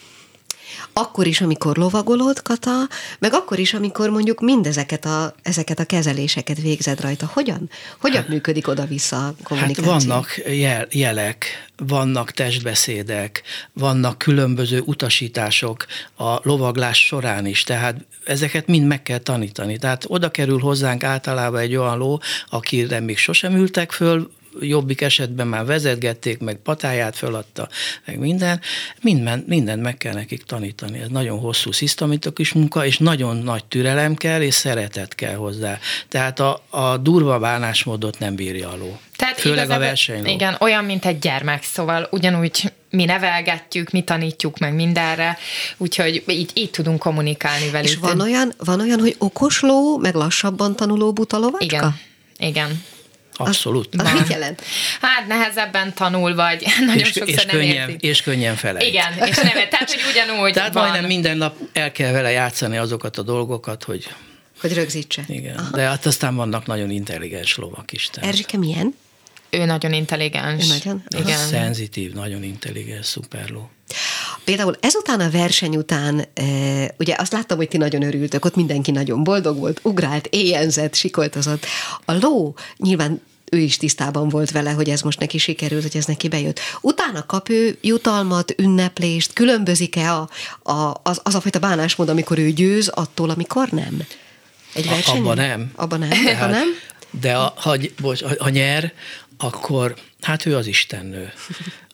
[0.93, 2.88] Akkor is, amikor lovagolod, Kata,
[3.19, 7.29] meg akkor is, amikor mondjuk mindezeket a, ezeket a kezeléseket végzed rajta.
[7.34, 7.69] Hogyan?
[7.99, 9.91] Hogyan hát, működik oda-vissza a hát kommunikáció?
[9.91, 11.45] Hát vannak jel, jelek,
[11.77, 13.41] vannak testbeszédek,
[13.73, 15.86] vannak különböző utasítások
[16.17, 19.77] a lovaglás során is, tehát ezeket mind meg kell tanítani.
[19.77, 25.47] Tehát oda kerül hozzánk általában egy olyan ló, akire még sosem ültek föl, jobbik esetben
[25.47, 27.69] már vezetgették, meg patáját föladta,
[28.05, 28.61] meg minden.
[29.01, 30.99] Minden, mindent meg kell nekik tanítani.
[30.99, 35.79] Ez nagyon hosszú, szisztamitok munka, és nagyon nagy türelem kell, és szeretet kell hozzá.
[36.09, 38.99] Tehát a, a durva bánásmódot nem bírja a ló.
[39.15, 40.29] Tehát Főleg a versenyló.
[40.29, 45.37] Igen, olyan, mint egy gyermek, szóval ugyanúgy mi nevelgetjük, mi tanítjuk meg mindenre,
[45.77, 47.89] úgyhogy így, így tudunk kommunikálni velük.
[47.89, 51.65] És van olyan, van olyan, hogy okos ló, meg lassabban tanuló buta lovacska?
[51.65, 51.99] Igen,
[52.37, 52.83] igen.
[53.47, 53.95] Abszolút.
[53.97, 54.62] Az, az mit jelent?
[55.01, 58.08] Hát nehezebben tanul, vagy nagyon és, sokszor és nem könnyen, érti.
[58.08, 58.88] És könnyen felejt.
[58.88, 60.84] Igen, és nem, tehát hogy ugyanúgy Tehát van.
[60.84, 64.08] majdnem minden nap el kell vele játszani azokat a dolgokat, hogy
[64.62, 65.23] hogy rögzítse.
[65.27, 65.75] Igen, Aha.
[65.75, 68.10] de hát aztán vannak nagyon intelligens lovak is.
[68.10, 68.29] Tehát.
[68.29, 68.95] Erzsike milyen?
[69.49, 70.65] Ő nagyon intelligens.
[70.65, 71.03] Ő nagyon?
[71.17, 71.38] Igen.
[71.38, 73.69] Szenzitív, nagyon intelligens, szuperló.
[74.43, 76.43] Például ezután a verseny után, e,
[76.97, 81.65] ugye azt láttam, hogy ti nagyon örültök, ott mindenki nagyon boldog volt, ugrált, éjjelzett, sikoltozott.
[82.06, 83.21] A ló nyilván
[83.53, 86.59] ő is tisztában volt vele, hogy ez most neki sikerült, hogy ez neki bejött.
[86.81, 90.29] Utána kap ő jutalmat, ünneplést, különbözik-e a,
[90.71, 94.01] a, az, az a fajta bánásmód, amikor ő győz, attól, amikor nem?
[94.73, 95.17] Egy verseny?
[95.17, 95.71] Abban nem.
[95.75, 96.67] Abban nem, Tehát, ha nem?
[97.19, 98.93] De a, ha, bocs, ha nyer,
[99.37, 101.33] akkor hát ő az istennő.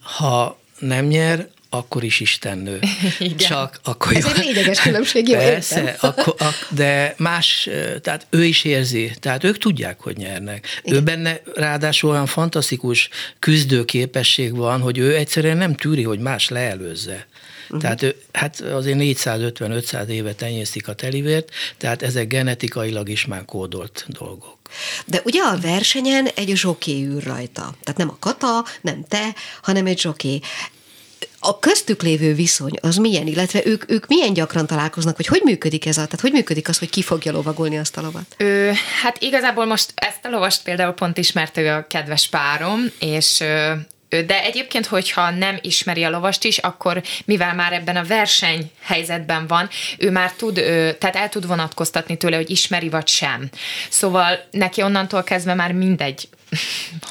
[0.01, 2.79] Ha nem nyer, akkor is istennő.
[3.19, 3.38] Igen.
[3.38, 7.69] Csak akkor Ez egy lényeges különbség, jó, Persze, akkor, ak, de más,
[8.01, 10.67] tehát ő is érzi, tehát ők tudják, hogy nyernek.
[10.84, 10.97] Igen.
[10.97, 17.27] Ő benne ráadásul olyan fantasztikus küzdőképesség van, hogy ő egyszerűen nem tűri, hogy más leelőzze.
[17.63, 17.82] Uh-huh.
[17.82, 24.05] Tehát ő, hát azért 450-500 éve tenyésztik a telivért, tehát ezek genetikailag is már kódolt
[24.08, 24.58] dolgok.
[25.05, 27.75] De ugye a versenyen egy zsoké ül rajta.
[27.84, 30.39] Tehát nem a kata, nem te, hanem egy zsoké
[31.39, 35.86] a köztük lévő viszony az milyen, illetve ők, ők milyen gyakran találkoznak, hogy hogy működik
[35.86, 38.36] ez a, tehát hogy működik az, hogy ki fogja lovagolni azt a lovat?
[38.38, 38.71] Ö,
[39.02, 43.43] hát igazából most ezt a lovast például pont ismerte a kedves párom, és
[44.10, 49.47] de egyébként, hogyha nem ismeri a lovast is, akkor mivel már ebben a verseny helyzetben
[49.47, 50.54] van, ő már tud,
[50.99, 53.49] tehát el tud vonatkoztatni tőle, hogy ismeri vagy sem.
[53.89, 56.28] Szóval neki onnantól kezdve már mindegy,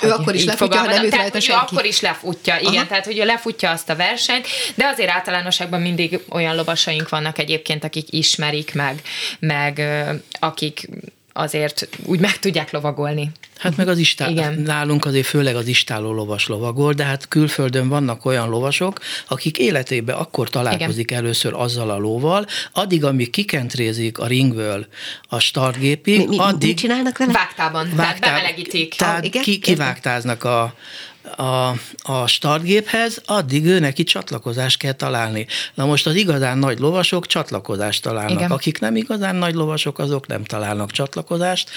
[0.03, 1.63] ő akkor is lefutja, ha nem üt rajta senki.
[1.63, 2.87] akkor is lefutja, igen, Aha.
[2.87, 7.85] tehát hogy ő lefutja azt a versenyt, de azért általánosságban mindig olyan lovasaink vannak egyébként,
[7.85, 9.03] akik ismerik meg,
[9.39, 9.83] meg
[10.41, 10.89] akik
[11.39, 13.31] azért úgy meg tudják lovagolni.
[13.59, 14.61] Hát meg az istál, Igen.
[14.61, 20.17] nálunk azért főleg az istáló lovas lovagol, de hát külföldön vannak olyan lovasok, akik életében
[20.17, 21.25] akkor találkozik Igen.
[21.25, 24.87] először azzal a lóval, addig, amíg kikentrézik a ringből
[25.29, 26.69] a startgépig, mi, mi, addig...
[26.69, 27.33] Mit csinálnak vele?
[27.33, 28.95] Vágtában, vágtá, tehát bemelegítik.
[28.95, 30.75] Tehát ah, ki, kivágtáznak a,
[31.37, 35.47] a, a startgéphez, addig ő neki csatlakozást kell találni.
[35.75, 38.33] Na most az igazán nagy lovasok csatlakozást találnak.
[38.33, 38.51] Igen.
[38.51, 41.71] Akik nem igazán nagy lovasok, azok nem találnak csatlakozást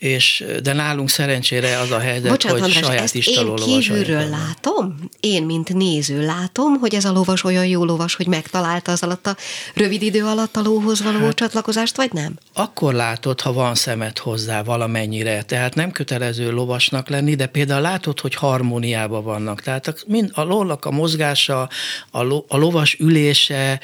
[0.00, 4.98] és, de nálunk szerencsére az a helyzet, Bocsánat, hogy András, saját ezt én kívülről látom,
[5.20, 9.26] én, mint néző látom, hogy ez a lovas olyan jó lovas, hogy megtalálta az alatt
[9.26, 9.36] a
[9.74, 12.38] rövid idő alatt a lóhoz való hát, csatlakozást, vagy nem?
[12.54, 18.20] Akkor látod, ha van szemet hozzá valamennyire, tehát nem kötelező lovasnak lenni, de például látod,
[18.20, 19.60] hogy harmóniában vannak.
[19.60, 21.68] Tehát a, mind a lónak a mozgása,
[22.10, 23.80] a, lo, a lovas ülése,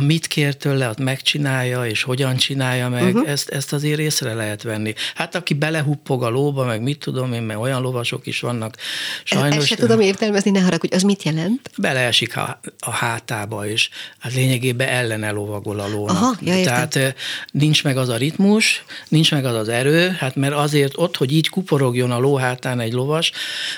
[0.00, 3.30] mit kér tőle, azt megcsinálja, és hogyan csinálja meg, uh-huh.
[3.30, 4.94] ezt, ezt azért észre lehet venni.
[5.14, 8.76] Hát aki belehuppog a lóba, meg mit tudom én, mert olyan lovasok is vannak.
[9.24, 11.70] Sajnos, ezt se tudom értelmezni, ne haragudj, az mit jelent?
[11.78, 16.16] Beleesik a, a hátába, és hát lényegében ellene lovagol a lónak.
[16.16, 17.14] Aha, ja, Tehát
[17.50, 21.32] nincs meg az a ritmus, nincs meg az az erő, hát mert azért ott, hogy
[21.32, 23.32] így kuporogjon a ló hátán egy lovas,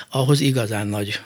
[0.09, 1.19] ahhoz igazán nagy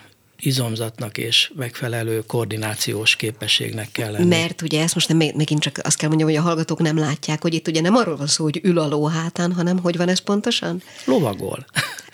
[0.45, 4.25] izomzatnak és megfelelő koordinációs képességnek kell lenni.
[4.25, 7.41] Mert ugye ezt most nem, megint csak azt kell mondjam, hogy a hallgatók nem látják,
[7.41, 10.09] hogy itt ugye nem arról van szó, hogy ül a ló hátán, hanem hogy van
[10.09, 10.81] ez pontosan?
[11.05, 11.65] Lovagol.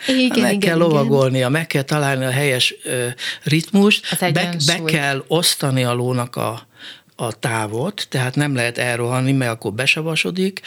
[0.07, 0.77] Igen, meg igen, kell igen.
[0.77, 3.07] lovagolnia, meg kell találni a helyes ö,
[3.43, 6.67] ritmust, be, be kell osztani a lónak a
[7.19, 10.61] a távot, tehát nem lehet elrohanni, mert akkor besavasodik,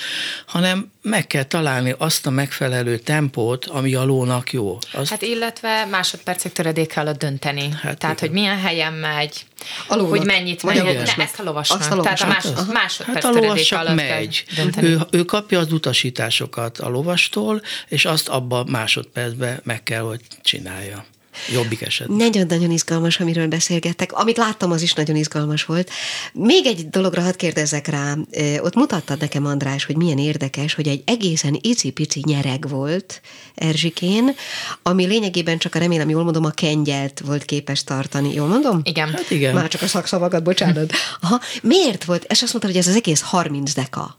[0.47, 4.79] hanem meg kell találni azt a megfelelő tempót, ami a lónak jó.
[4.93, 5.11] Azt...
[5.11, 7.69] Hát illetve másodpercek töredék alatt dönteni.
[7.83, 8.17] Hát tehát, igen.
[8.19, 9.47] hogy milyen helyen megy,
[9.89, 10.11] a lónak.
[10.11, 10.83] hogy mennyit megy.
[10.83, 11.81] Ne, ezt a lovasnak.
[11.81, 12.29] Azt a lovasnak.
[12.29, 14.45] Tehát a más, hát, másodperc hát a lovas alatt megy.
[14.81, 21.05] Ő, ő kapja az utasításokat a lovastól, és azt abban másodpercben meg kell, hogy csinálja.
[21.53, 22.17] Jobbik esetben.
[22.17, 24.13] Nagyon-nagyon izgalmas, amiről beszélgettek.
[24.13, 25.91] Amit láttam, az is nagyon izgalmas volt.
[26.33, 28.17] Még egy dologra hadd kérdezzek rá.
[28.61, 33.21] Ott mutattad nekem, András, hogy milyen érdekes, hogy egy egészen icipici nyereg volt
[33.55, 34.35] Erzsikén,
[34.83, 38.35] ami lényegében csak a remélem jól mondom, a kengyelt volt képes tartani.
[38.35, 38.81] Jól mondom?
[38.85, 39.09] Igen.
[39.09, 39.55] Hát igen.
[39.55, 40.93] Már csak a szakszavakat, bocsánat.
[41.21, 41.41] Aha.
[41.63, 42.25] Miért volt?
[42.29, 44.17] És azt mondta, hogy ez az egész 30 deka.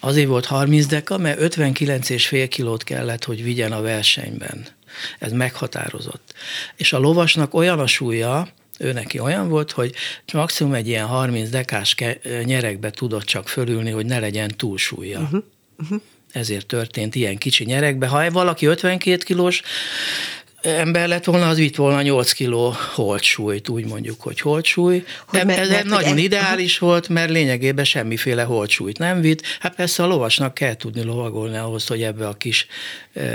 [0.00, 4.66] Azért volt 30 deka, mert 59,5 kilót kellett, hogy vigyen a versenyben.
[5.18, 6.34] Ez meghatározott.
[6.76, 9.94] És a lovasnak olyan a súlya, ő neki olyan volt, hogy
[10.32, 11.94] maximum egy ilyen 30 dekás
[12.44, 15.20] nyerekbe tudott csak fölülni, hogy ne legyen túlsúlya.
[15.20, 15.42] Uh-huh.
[15.78, 16.00] Uh-huh.
[16.32, 18.06] Ezért történt ilyen kicsi nyerekbe.
[18.06, 19.62] Ha valaki 52 kilós,
[20.66, 25.04] ember lett volna, az vitt volna 8 kiló holtsúlyt, úgy mondjuk, hogy holtsúly.
[25.26, 29.42] Hogy mert, ez mert, nagyon hogy ideális volt, mert lényegében semmiféle holtsúlyt nem vitt.
[29.60, 32.66] Hát persze a lovasnak kell tudni lovagolni ahhoz, hogy ebbe a kis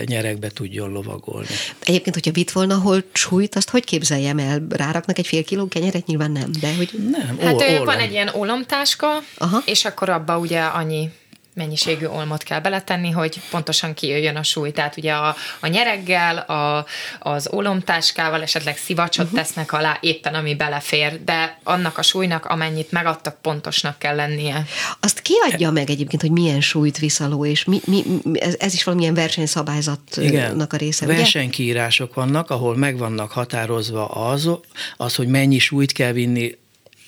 [0.05, 1.47] nyerekbe tudjon lovagolni.
[1.83, 4.65] Egyébként, hogyha vitt volna holtsúlyt, azt hogy képzeljem el?
[4.69, 6.05] Ráraknak egy fél kiló kenyeret?
[6.05, 6.89] Nyilván nem, de hogy...
[7.11, 9.07] Nem, hát ó, van egy ilyen olomtáska,
[9.37, 9.61] Aha.
[9.65, 11.09] és akkor abba ugye annyi
[11.53, 14.71] mennyiségű olmot kell beletenni, hogy pontosan kijöjjön a súly.
[14.71, 16.85] Tehát ugye a, a nyereggel, a,
[17.19, 19.39] az olomtáskával esetleg szivacsot uh-huh.
[19.39, 24.65] tesznek alá éppen, ami belefér, de annak a súlynak, amennyit megadtak, pontosnak kell lennie.
[24.99, 29.13] Azt kiadja meg egyébként, hogy milyen súlyt viszaló, és mi, mi, ez, ez is valamilyen
[29.13, 30.59] versenyszabályzatnak Igen.
[30.59, 34.49] a része, Versenykírások vannak, ahol meg vannak határozva az,
[34.97, 36.59] az, hogy mennyi súlyt kell vinni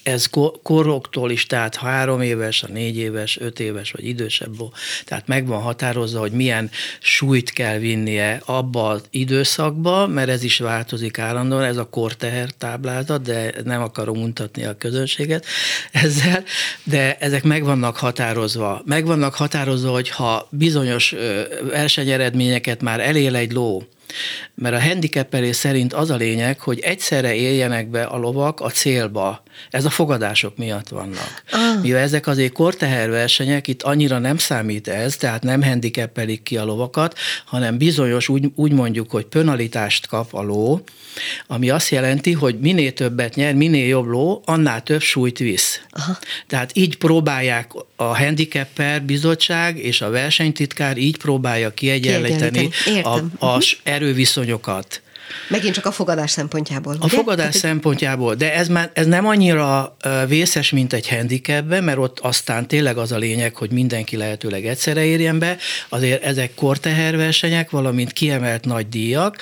[0.03, 0.29] ez
[0.63, 4.51] koroktól is, tehát három éves, a négy éves, öt éves vagy idősebb,
[5.05, 10.59] tehát meg van határozva, hogy milyen súlyt kell vinnie abba az időszakba, mert ez is
[10.59, 15.45] változik állandóan, ez a korteher táblázat, de nem akarom mutatni a közönséget
[15.91, 16.43] ezzel,
[16.83, 18.81] de ezek meg vannak határozva.
[18.85, 21.15] Meg vannak határozva, hogy ha bizonyos
[21.69, 23.83] versenyeredményeket már elél egy ló,
[24.55, 29.43] mert a handicapelés szerint az a lényeg, hogy egyszerre éljenek be a lovak a célba.
[29.69, 31.43] Ez a fogadások miatt vannak.
[31.51, 31.81] Ah.
[31.81, 37.17] Mivel ezek azért korteherversenyek, itt annyira nem számít ez, tehát nem handicapelik ki a lovakat,
[37.45, 40.83] hanem bizonyos, úgy, úgy mondjuk, hogy penalitást kap a ló,
[41.47, 45.81] ami azt jelenti, hogy minél többet nyer, minél jobb ló, annál több súlyt visz.
[45.89, 46.17] Aha.
[46.47, 52.69] Tehát így próbálják a handicapper bizottság és a versenytitkár így próbálja kiegyenlíteni
[53.03, 53.61] a, a
[54.03, 55.01] erőviszonyokat.
[55.47, 56.93] Megint csak a fogadás szempontjából.
[56.99, 57.15] A ugye?
[57.15, 59.97] fogadás Tehát, szempontjából, de ez már ez nem annyira
[60.27, 65.03] vészes, mint egy handicapben, mert ott aztán tényleg az a lényeg, hogy mindenki lehetőleg egyszerre
[65.03, 65.57] érjen be,
[65.89, 69.37] azért ezek korteherversenyek, valamint kiemelt nagy díjak,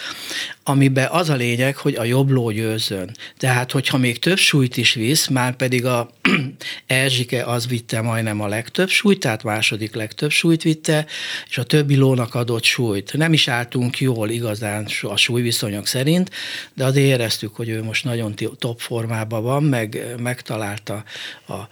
[0.64, 3.12] amiben az a lényeg, hogy a jobb ló győzön.
[3.38, 6.09] Tehát, hogyha még több súlyt is visz, már pedig a
[6.88, 11.05] Erzsike az vitte majdnem a legtöbb súlyt, tehát második legtöbb súlyt vitte,
[11.49, 13.14] és a többi lónak adott súlyt.
[13.14, 16.30] Nem is álltunk jól igazán a súlyviszonyok szerint,
[16.74, 21.03] de azért éreztük, hogy ő most nagyon top formában van, meg megtalálta
[21.45, 21.70] a, a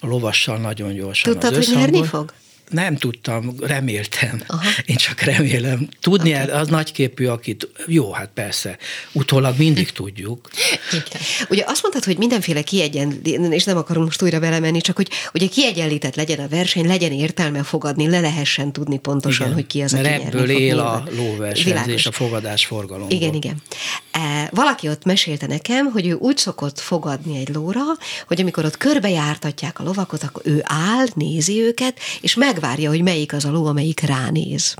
[0.00, 2.32] lovassal nagyon gyorsan Tudtad, az hogy nyerni fog?
[2.70, 4.42] Nem tudtam, reméltem.
[4.46, 4.68] Aha.
[4.84, 5.88] Én csak remélem.
[6.00, 6.48] Tudni okay.
[6.48, 8.78] az nagyképű, akit, jó, hát persze,
[9.12, 10.48] utólag mindig tudjuk.
[10.90, 11.22] Igen.
[11.48, 15.46] Ugye azt mondtad, hogy mindenféle kiegyenlített, és nem akarom most újra belemenni, csak hogy ugye
[15.46, 19.58] kiegyenlített legyen a verseny, legyen értelme fogadni, le lehessen tudni pontosan, igen.
[19.58, 23.10] hogy ki az, Mert aki ebből él a lóverseny és a fogadás forgalom.
[23.10, 23.62] Igen, igen.
[24.10, 27.82] E, valaki ott mesélte nekem, hogy ő úgy szokott fogadni egy lóra,
[28.26, 33.02] hogy amikor ott körbejártatják a lovakot, akkor ő áll, nézi őket, és meg megvárja, hogy
[33.02, 34.74] melyik az a ló, amelyik ránéz.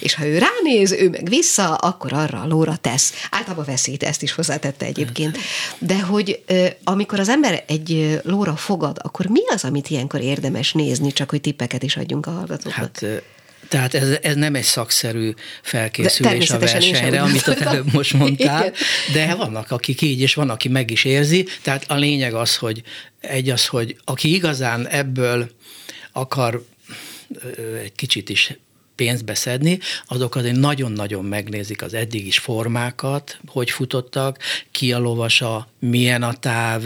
[0.00, 3.12] És ha ő ránéz, ő meg vissza, akkor arra a lóra tesz.
[3.30, 5.38] Általában veszít, ezt is hozzátette egyébként.
[5.78, 6.42] De hogy
[6.84, 11.40] amikor az ember egy lóra fogad, akkor mi az, amit ilyenkor érdemes nézni, csak hogy
[11.40, 12.74] tippeket is adjunk a hallgatóknak?
[12.74, 13.04] Hát
[13.68, 15.32] tehát ez, ez nem egy szakszerű
[15.62, 18.72] felkészülés a versenyre, amit ott előbb most mondtál, Igen.
[19.12, 21.46] de vannak, akik így, és van, aki meg is érzi.
[21.62, 22.82] Tehát a lényeg az, hogy
[23.20, 25.50] egy az, hogy aki igazán ebből
[26.12, 26.64] akar
[27.82, 28.54] egy kicsit is
[28.96, 34.38] pénzt beszedni, azok azért nagyon-nagyon megnézik az eddig is formákat, hogy futottak,
[34.70, 36.82] ki a lovasa, milyen a táv,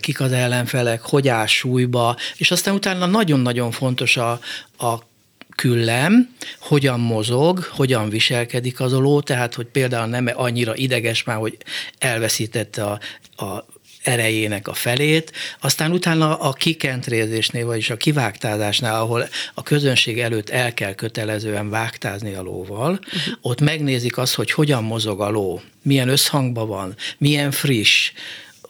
[0.00, 4.40] kik az ellenfelek, hogy áll súlyba, és aztán utána nagyon-nagyon fontos a,
[4.78, 5.10] a
[5.56, 11.56] küllem, hogyan mozog, hogyan viselkedik az oló, tehát hogy például nem annyira ideges már, hogy
[11.98, 13.00] elveszítette a,
[13.44, 13.64] a
[14.02, 20.74] erejének a felét, aztán utána a kikentrézésnél, vagyis a kivágtázásnál, ahol a közönség előtt el
[20.74, 23.34] kell kötelezően vágtázni a lóval, uh-huh.
[23.40, 28.12] ott megnézik azt, hogy hogyan mozog a ló, milyen összhangban van, milyen friss,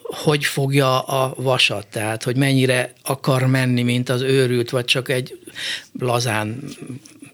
[0.03, 5.39] hogy fogja a vasat, tehát hogy mennyire akar menni, mint az őrült, vagy csak egy
[5.99, 6.65] lazán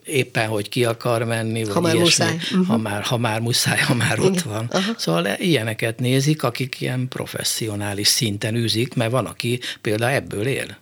[0.09, 2.35] éppen, hogy ki akar menni, vagy ha már ilyesmi, muszáj.
[2.35, 2.67] Uh-huh.
[2.67, 4.71] Ha, már, ha már muszáj, ha már ott van.
[4.73, 4.97] Uh-huh.
[4.97, 10.79] Szóval ilyeneket nézik, akik ilyen professzionális szinten űzik, mert van, aki például ebből él.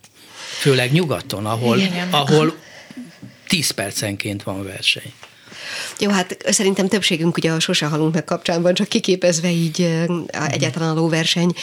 [0.59, 2.07] Főleg nyugaton, ahol, Igen.
[2.11, 2.55] ahol
[3.47, 5.13] 10 percenként van verseny.
[5.99, 10.89] Jó, hát szerintem többségünk ugye a Sose halunk meg kapcsán van csak kiképezve így egyáltalán
[10.89, 11.53] a lóverseny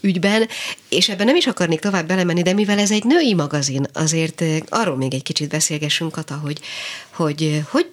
[0.00, 0.48] ügyben,
[0.88, 4.96] és ebben nem is akarnék tovább belemenni, de mivel ez egy női magazin, azért arról
[4.96, 6.60] még egy kicsit beszélgessünk, Kata, hogy
[7.16, 7.88] hogy hogy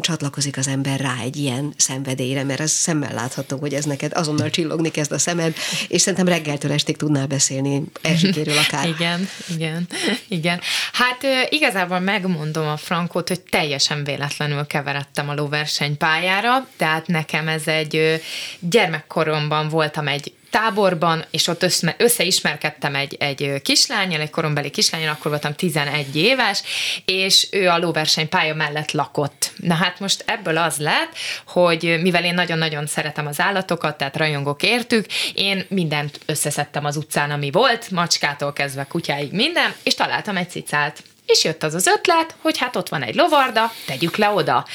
[0.00, 4.50] csatlakozik az ember rá egy ilyen szenvedélyre, mert az szemmel látható, hogy ez neked azonnal
[4.50, 5.56] csillogni kezd a szemed,
[5.88, 8.88] és szerintem reggeltől estig tudnál beszélni Erzsikéről akár.
[8.98, 9.86] igen, igen,
[10.28, 10.60] igen.
[10.92, 18.22] Hát igazából megmondom a Frankót, hogy teljesen véletlenül keveredtem a lóversenypályára, tehát nekem ez egy
[18.60, 25.30] gyermekkoromban voltam egy táborban, és ott össze, összeismerkedtem egy, egy kislányjal, egy korombeli kislányjal, akkor
[25.30, 26.62] voltam 11 éves,
[27.04, 29.52] és ő a lóverseny pálya mellett lakott.
[29.56, 31.14] Na hát most ebből az lett,
[31.46, 37.30] hogy mivel én nagyon-nagyon szeretem az állatokat, tehát rajongok értük, én mindent összeszedtem az utcán,
[37.30, 42.34] ami volt, macskától kezdve kutyáig minden, és találtam egy cicát és jött az az ötlet,
[42.40, 44.66] hogy hát ott van egy lovarda, tegyük le oda.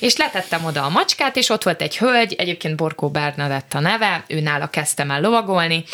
[0.00, 4.24] És letettem oda a macskát, és ott volt egy hölgy, egyébként Borkó Bernadett a neve,
[4.28, 5.84] ő nála kezdtem el lovagolni,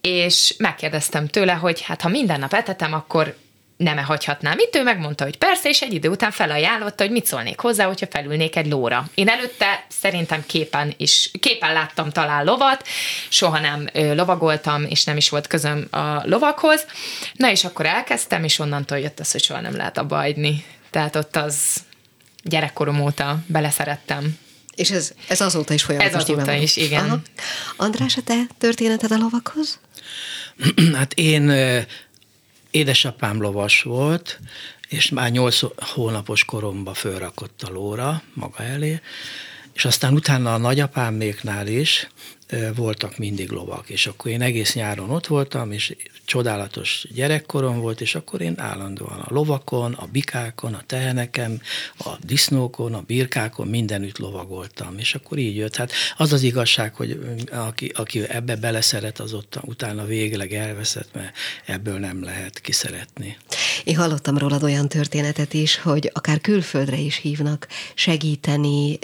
[0.00, 3.36] és megkérdeztem tőle, hogy hát ha minden nap etetem, akkor
[3.82, 7.26] nem -e hagyhatnám itt, ő megmondta, hogy persze, és egy idő után felajánlotta, hogy mit
[7.26, 9.08] szólnék hozzá, hogyha felülnék egy lóra.
[9.14, 12.86] Én előtte szerintem képen is, képen láttam talán lovat,
[13.28, 16.86] soha nem ö, lovagoltam, és nem is volt közöm a lovakhoz.
[17.34, 20.64] Na és akkor elkezdtem, és onnantól jött az, hogy soha nem lehet abba hagyni.
[20.90, 21.56] Tehát ott az
[22.42, 24.38] gyerekkorom óta beleszerettem.
[24.74, 26.14] És ez, ez azóta is folyamatos.
[26.14, 27.04] Ez azóta is, igen.
[27.04, 27.20] Aha.
[27.76, 29.78] András, a te történeted a lovakhoz?
[30.94, 31.52] Hát én
[32.72, 34.40] Édesapám lovas volt,
[34.88, 39.00] és már nyolc hónapos koromba fölrakott a lóra maga elé,
[39.72, 42.08] és aztán utána a nagyapáméknál is
[42.74, 48.14] voltak mindig lovak, és akkor én egész nyáron ott voltam, és csodálatos gyerekkorom volt, és
[48.14, 51.60] akkor én állandóan a lovakon, a bikákon, a teheneken,
[51.98, 55.76] a disznókon, a birkákon mindenütt lovagoltam, és akkor így jött.
[55.76, 57.18] Hát az az igazság, hogy
[57.50, 61.36] aki, aki ebbe beleszeret, az ott utána végleg elveszett, mert
[61.66, 63.36] ebből nem lehet kiszeretni.
[63.84, 68.98] Én hallottam rólad olyan történetet is, hogy akár külföldre is hívnak segíteni,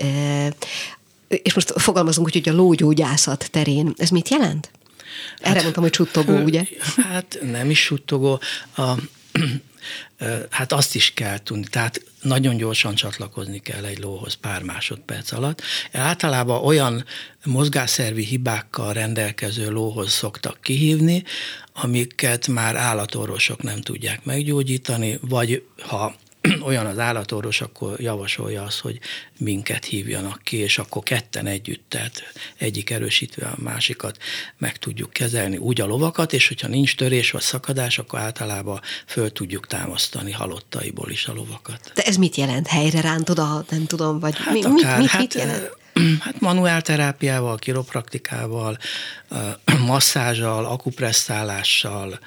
[1.29, 3.95] és most fogalmazunk úgy, hogy a lógyógyászat terén.
[3.97, 4.71] Ez mit jelent?
[5.39, 6.65] Erre hát, mondtam, hogy suttogó, ugye?
[6.97, 8.41] Hát nem is suttogó.
[8.77, 8.93] A,
[10.51, 15.63] hát azt is kell tudni, tehát nagyon gyorsan csatlakozni kell egy lóhoz pár másodperc alatt.
[15.93, 17.05] Általában olyan
[17.45, 21.25] mozgásszervi hibákkal rendelkező lóhoz szoktak kihívni,
[21.73, 26.15] amiket már állatorvosok nem tudják meggyógyítani, vagy ha
[26.69, 28.99] olyan az állatorvos, akkor javasolja azt, hogy
[29.39, 32.23] minket hívjanak ki, és akkor ketten együtt, tehát
[32.57, 34.19] egyik erősítve a másikat
[34.59, 39.33] meg tudjuk kezelni úgy a lovakat, és hogyha nincs törés vagy szakadás, akkor általában föl
[39.33, 41.91] tudjuk támasztani halottaiból is a lovakat.
[41.95, 42.67] De ez mit jelent?
[42.67, 45.77] Helyre rántod a, nem tudom, vagy hát mi, akár, mit, mit, hát, mit jelent?
[46.21, 48.79] Hát manuál terápiával, kiropraktikával,
[49.87, 52.19] masszázsal, akupresszálással,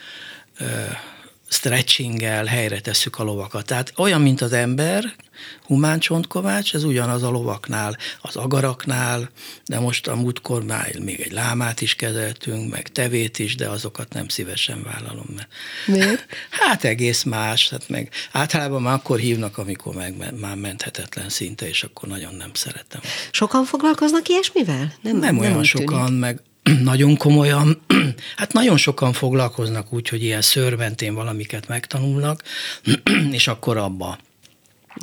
[1.51, 3.65] stretchinggel helyre tesszük a lovakat.
[3.65, 5.15] Tehát olyan, mint az ember,
[5.63, 9.29] humán csontkovács, ez ugyanaz a lovaknál, az agaraknál,
[9.65, 14.13] de most a múltkor már még egy lámát is kezeltünk, meg tevét is, de azokat
[14.13, 15.25] nem szívesen vállalom.
[15.35, 15.47] Mert
[15.85, 16.25] Miért?
[16.49, 21.83] Hát egész más, hát meg általában már akkor hívnak, amikor meg már menthetetlen szinte, és
[21.83, 23.01] akkor nagyon nem szeretem.
[23.31, 24.93] Sokan foglalkoznak ilyesmivel?
[25.01, 26.19] Nem, nem olyan nem sokan, tűnik.
[26.19, 26.39] meg
[26.83, 27.81] nagyon komolyan,
[28.37, 32.43] hát nagyon sokan foglalkoznak úgy, hogy ilyen szörventén valamiket megtanulnak,
[33.31, 34.17] és akkor abba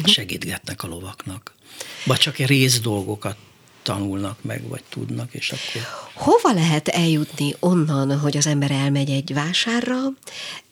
[0.04, 1.54] segítgetnek a lovaknak.
[2.04, 3.36] Vagy csak rész dolgokat
[3.82, 5.88] tanulnak meg, vagy tudnak, és akkor...
[6.14, 9.96] Hova lehet eljutni onnan, hogy az ember elmegy egy vásárra,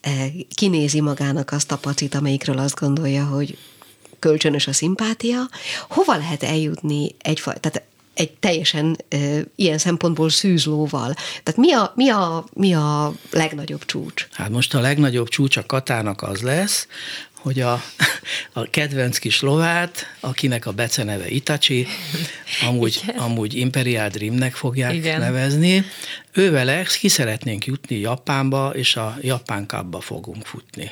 [0.00, 3.58] eh, kinézi magának azt a pacit, amelyikről azt gondolja, hogy
[4.18, 5.48] kölcsönös a szimpátia,
[5.88, 9.16] hova lehet eljutni egyfajta, tehát egy teljesen e,
[9.56, 11.14] ilyen szempontból szűzlóval.
[11.42, 14.28] Tehát mi a, mi, a, mi a legnagyobb csúcs?
[14.32, 16.86] Hát most a legnagyobb csúcs a Katának az lesz,
[17.46, 17.82] hogy a,
[18.52, 21.86] a kedvenc kis lovát, akinek a beceneve Itachi,
[22.68, 25.20] amúgy, amúgy Imperial Dreamnek fogják Igen.
[25.20, 25.84] nevezni,
[26.32, 30.90] ővel ki szeretnénk jutni Japánba, és a Japán Cupba fogunk futni.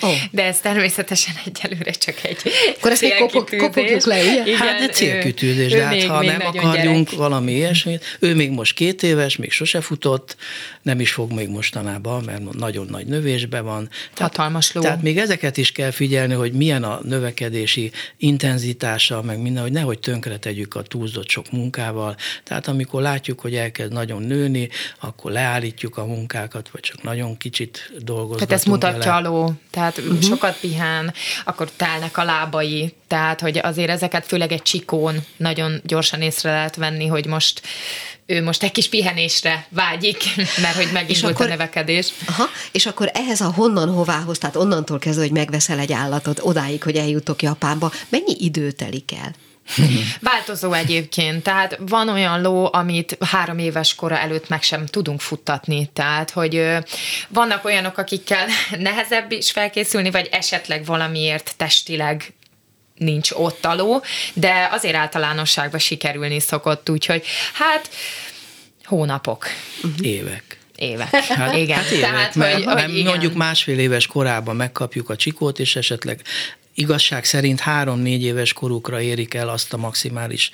[0.00, 0.14] Oh.
[0.30, 2.38] De ez természetesen egyelőre csak egy
[2.76, 3.12] Akkor ezt még
[3.58, 4.42] kopogjuk le, ugye?
[4.46, 7.18] Igen, hát de célkütőzés, de hát ha nem akarjunk gyerek.
[7.18, 10.36] valami ilyesmit, ő még most két éves, még sose futott,
[10.82, 13.88] nem is fog még mostanában, mert nagyon nagy növésben van.
[14.14, 14.80] Tehát, Hatalmas ló.
[14.80, 19.98] Tehát még ezeket is kell figyelni, hogy milyen a növekedési intenzitása, meg minden, hogy nehogy
[19.98, 22.16] tönkre tegyük a túlzott sok munkával.
[22.44, 24.68] Tehát amikor látjuk, hogy elkezd nagyon nőni,
[25.00, 28.38] akkor leállítjuk a munkákat, vagy csak nagyon kicsit dolgozunk.
[28.38, 29.12] Tehát ezt mutatja vele.
[29.12, 30.22] a ló, tehát uh-huh.
[30.22, 31.14] sokat pihen,
[31.44, 36.76] akkor telnek a lábai, tehát hogy azért ezeket főleg egy csikón nagyon gyorsan észre lehet
[36.76, 37.62] venni, hogy most
[38.26, 40.22] ő most egy kis pihenésre vágyik,
[40.62, 42.12] mert hogy megindult akkor, a növekedés.
[42.26, 46.82] Aha, és akkor ehhez a honnan hovához, tehát onnantól kezdve, hogy megveszel egy állatot, odáig,
[46.82, 49.34] hogy eljutok Japánba, mennyi idő telik el?
[50.20, 55.90] Változó egyébként, tehát van olyan ló, amit három éves kora előtt meg sem tudunk futtatni,
[55.92, 56.66] tehát hogy
[57.28, 58.46] vannak olyanok, akikkel
[58.78, 62.32] nehezebb is felkészülni, vagy esetleg valamiért testileg
[62.94, 64.00] nincs ott a ló,
[64.34, 67.90] de azért általánosságban sikerülni szokott, úgyhogy hát
[68.84, 69.46] hónapok.
[70.00, 71.14] Évek évek.
[71.14, 71.76] Hát, igen.
[71.76, 73.10] Hát évek, Tehát, mert hogy, hogy igen.
[73.10, 76.22] mondjuk másfél éves korában megkapjuk a csikót, és esetleg
[76.78, 80.50] igazság szerint három-négy éves korukra érik el azt a maximális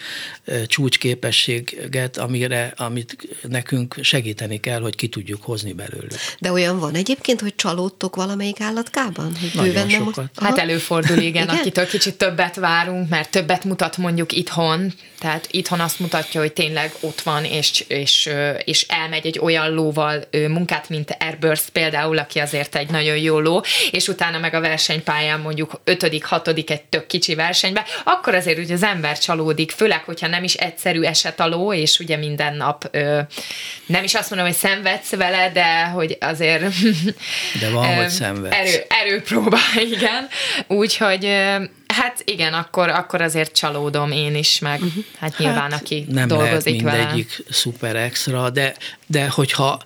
[0.66, 3.16] csúcsképességet, amire, amit
[3.48, 6.14] nekünk segíteni kell, hogy ki tudjuk hozni belőlük.
[6.38, 9.36] De olyan van egyébként, hogy csalódtok valamelyik állatkában?
[9.40, 10.16] Hogy Nagyon sokat.
[10.16, 10.30] Most...
[10.40, 15.80] Hát előfordul, igen, igen, akitől kicsit többet várunk, mert többet mutat mondjuk itthon, tehát itthon
[15.80, 18.30] azt mutatja, hogy tényleg ott van, és, és,
[18.64, 23.62] és elmegy egy olyan lóval munkát, mint Airburst például, aki azért egy nagyon jó ló,
[23.90, 28.58] és utána meg a versenypályán mondjuk ötödik ötödik, hatodik egy tök kicsi versenybe, akkor azért
[28.58, 32.56] ugye az ember csalódik, főleg, hogyha nem is egyszerű eset a ló, és ugye minden
[32.56, 33.20] nap ö,
[33.86, 36.62] nem is azt mondom, hogy szenvedsz vele, de hogy azért...
[37.60, 38.54] De van, ö, hogy szenvedsz.
[38.56, 39.58] Erő, erőpróba,
[39.92, 40.28] igen.
[40.66, 41.28] Úgyhogy
[41.86, 45.04] Hát igen, akkor, akkor azért csalódom én is, meg uh-huh.
[45.18, 47.48] hát nyilván, hát aki nem dolgozik lehet mindegyik vele.
[47.50, 48.74] szuper extra, de,
[49.06, 49.80] de hogyha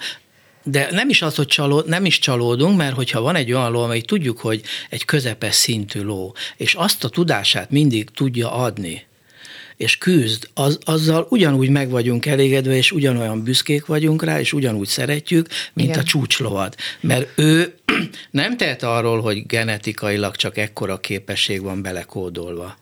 [0.63, 3.83] de nem is az, hogy csalód, nem is csalódunk, mert hogyha van egy olyan ló,
[3.83, 9.07] amely tudjuk, hogy egy közepes szintű ló, és azt a tudását mindig tudja adni,
[9.79, 14.89] és küzd, az, azzal ugyanúgy meg vagyunk elégedve, és ugyanolyan büszkék vagyunk rá, és ugyanúgy
[14.89, 16.01] szeretjük, mint Igen.
[16.01, 16.77] a csúcslovat.
[17.01, 17.75] Mert ő
[18.31, 22.77] nem tehet arról, hogy genetikailag csak ekkora képesség van belekódolva.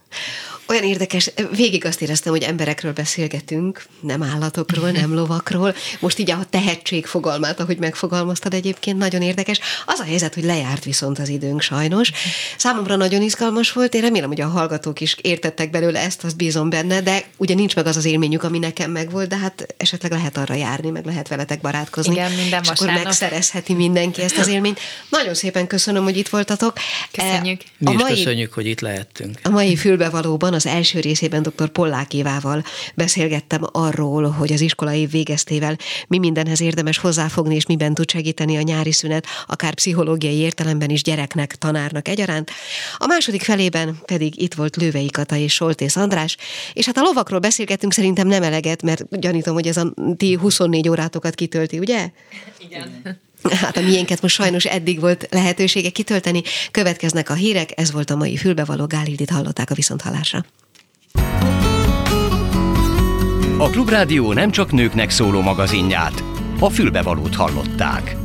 [0.68, 5.74] Olyan érdekes, végig azt éreztem, hogy emberekről beszélgetünk, nem állatokról, nem lovakról.
[6.00, 9.60] Most így a tehetség fogalmát, ahogy megfogalmaztad egyébként, nagyon érdekes.
[9.86, 12.10] Az a helyzet, hogy lejárt viszont az időnk sajnos.
[12.56, 16.70] Számomra nagyon izgalmas volt, én remélem, hogy a hallgatók is értettek belőle ezt, azt bízom
[16.70, 20.36] benne, de ugye nincs meg az az élményük, ami nekem megvolt, de hát esetleg lehet
[20.36, 22.12] arra járni, meg lehet veletek barátkozni.
[22.12, 24.80] Igen, minden és akkor megszerezheti mindenki ezt az élményt.
[25.08, 26.72] Nagyon szépen köszönöm, hogy itt voltatok.
[27.12, 27.60] Köszönjük.
[27.78, 29.38] Mi is mai, köszönjük, hogy itt lehettünk.
[29.42, 31.68] A mai fülbevalóban az első részében dr.
[31.68, 35.76] Pollák Évával beszélgettem arról, hogy az iskolai végeztével
[36.08, 41.02] mi mindenhez érdemes hozzáfogni, és miben tud segíteni a nyári szünet, akár pszichológiai értelemben is
[41.02, 42.50] gyereknek, tanárnak egyaránt.
[42.96, 46.36] A második felében pedig itt volt Lővei Kata és Soltész András,
[46.72, 50.88] és hát a lovakról beszélgettünk szerintem nem eleget, mert gyanítom, hogy ez a ti 24
[50.88, 52.10] órátokat kitölti, ugye?
[52.58, 53.24] Igen.
[53.50, 56.42] Hát a miénket most sajnos eddig volt lehetősége kitölteni.
[56.70, 60.44] Következnek a hírek, ez volt a mai fülbevaló Gálildit hallották a viszonthallásra.
[63.58, 66.22] A Klubrádió nem csak nőknek szóló magazinját,
[66.58, 68.16] a fülbevalót hallották.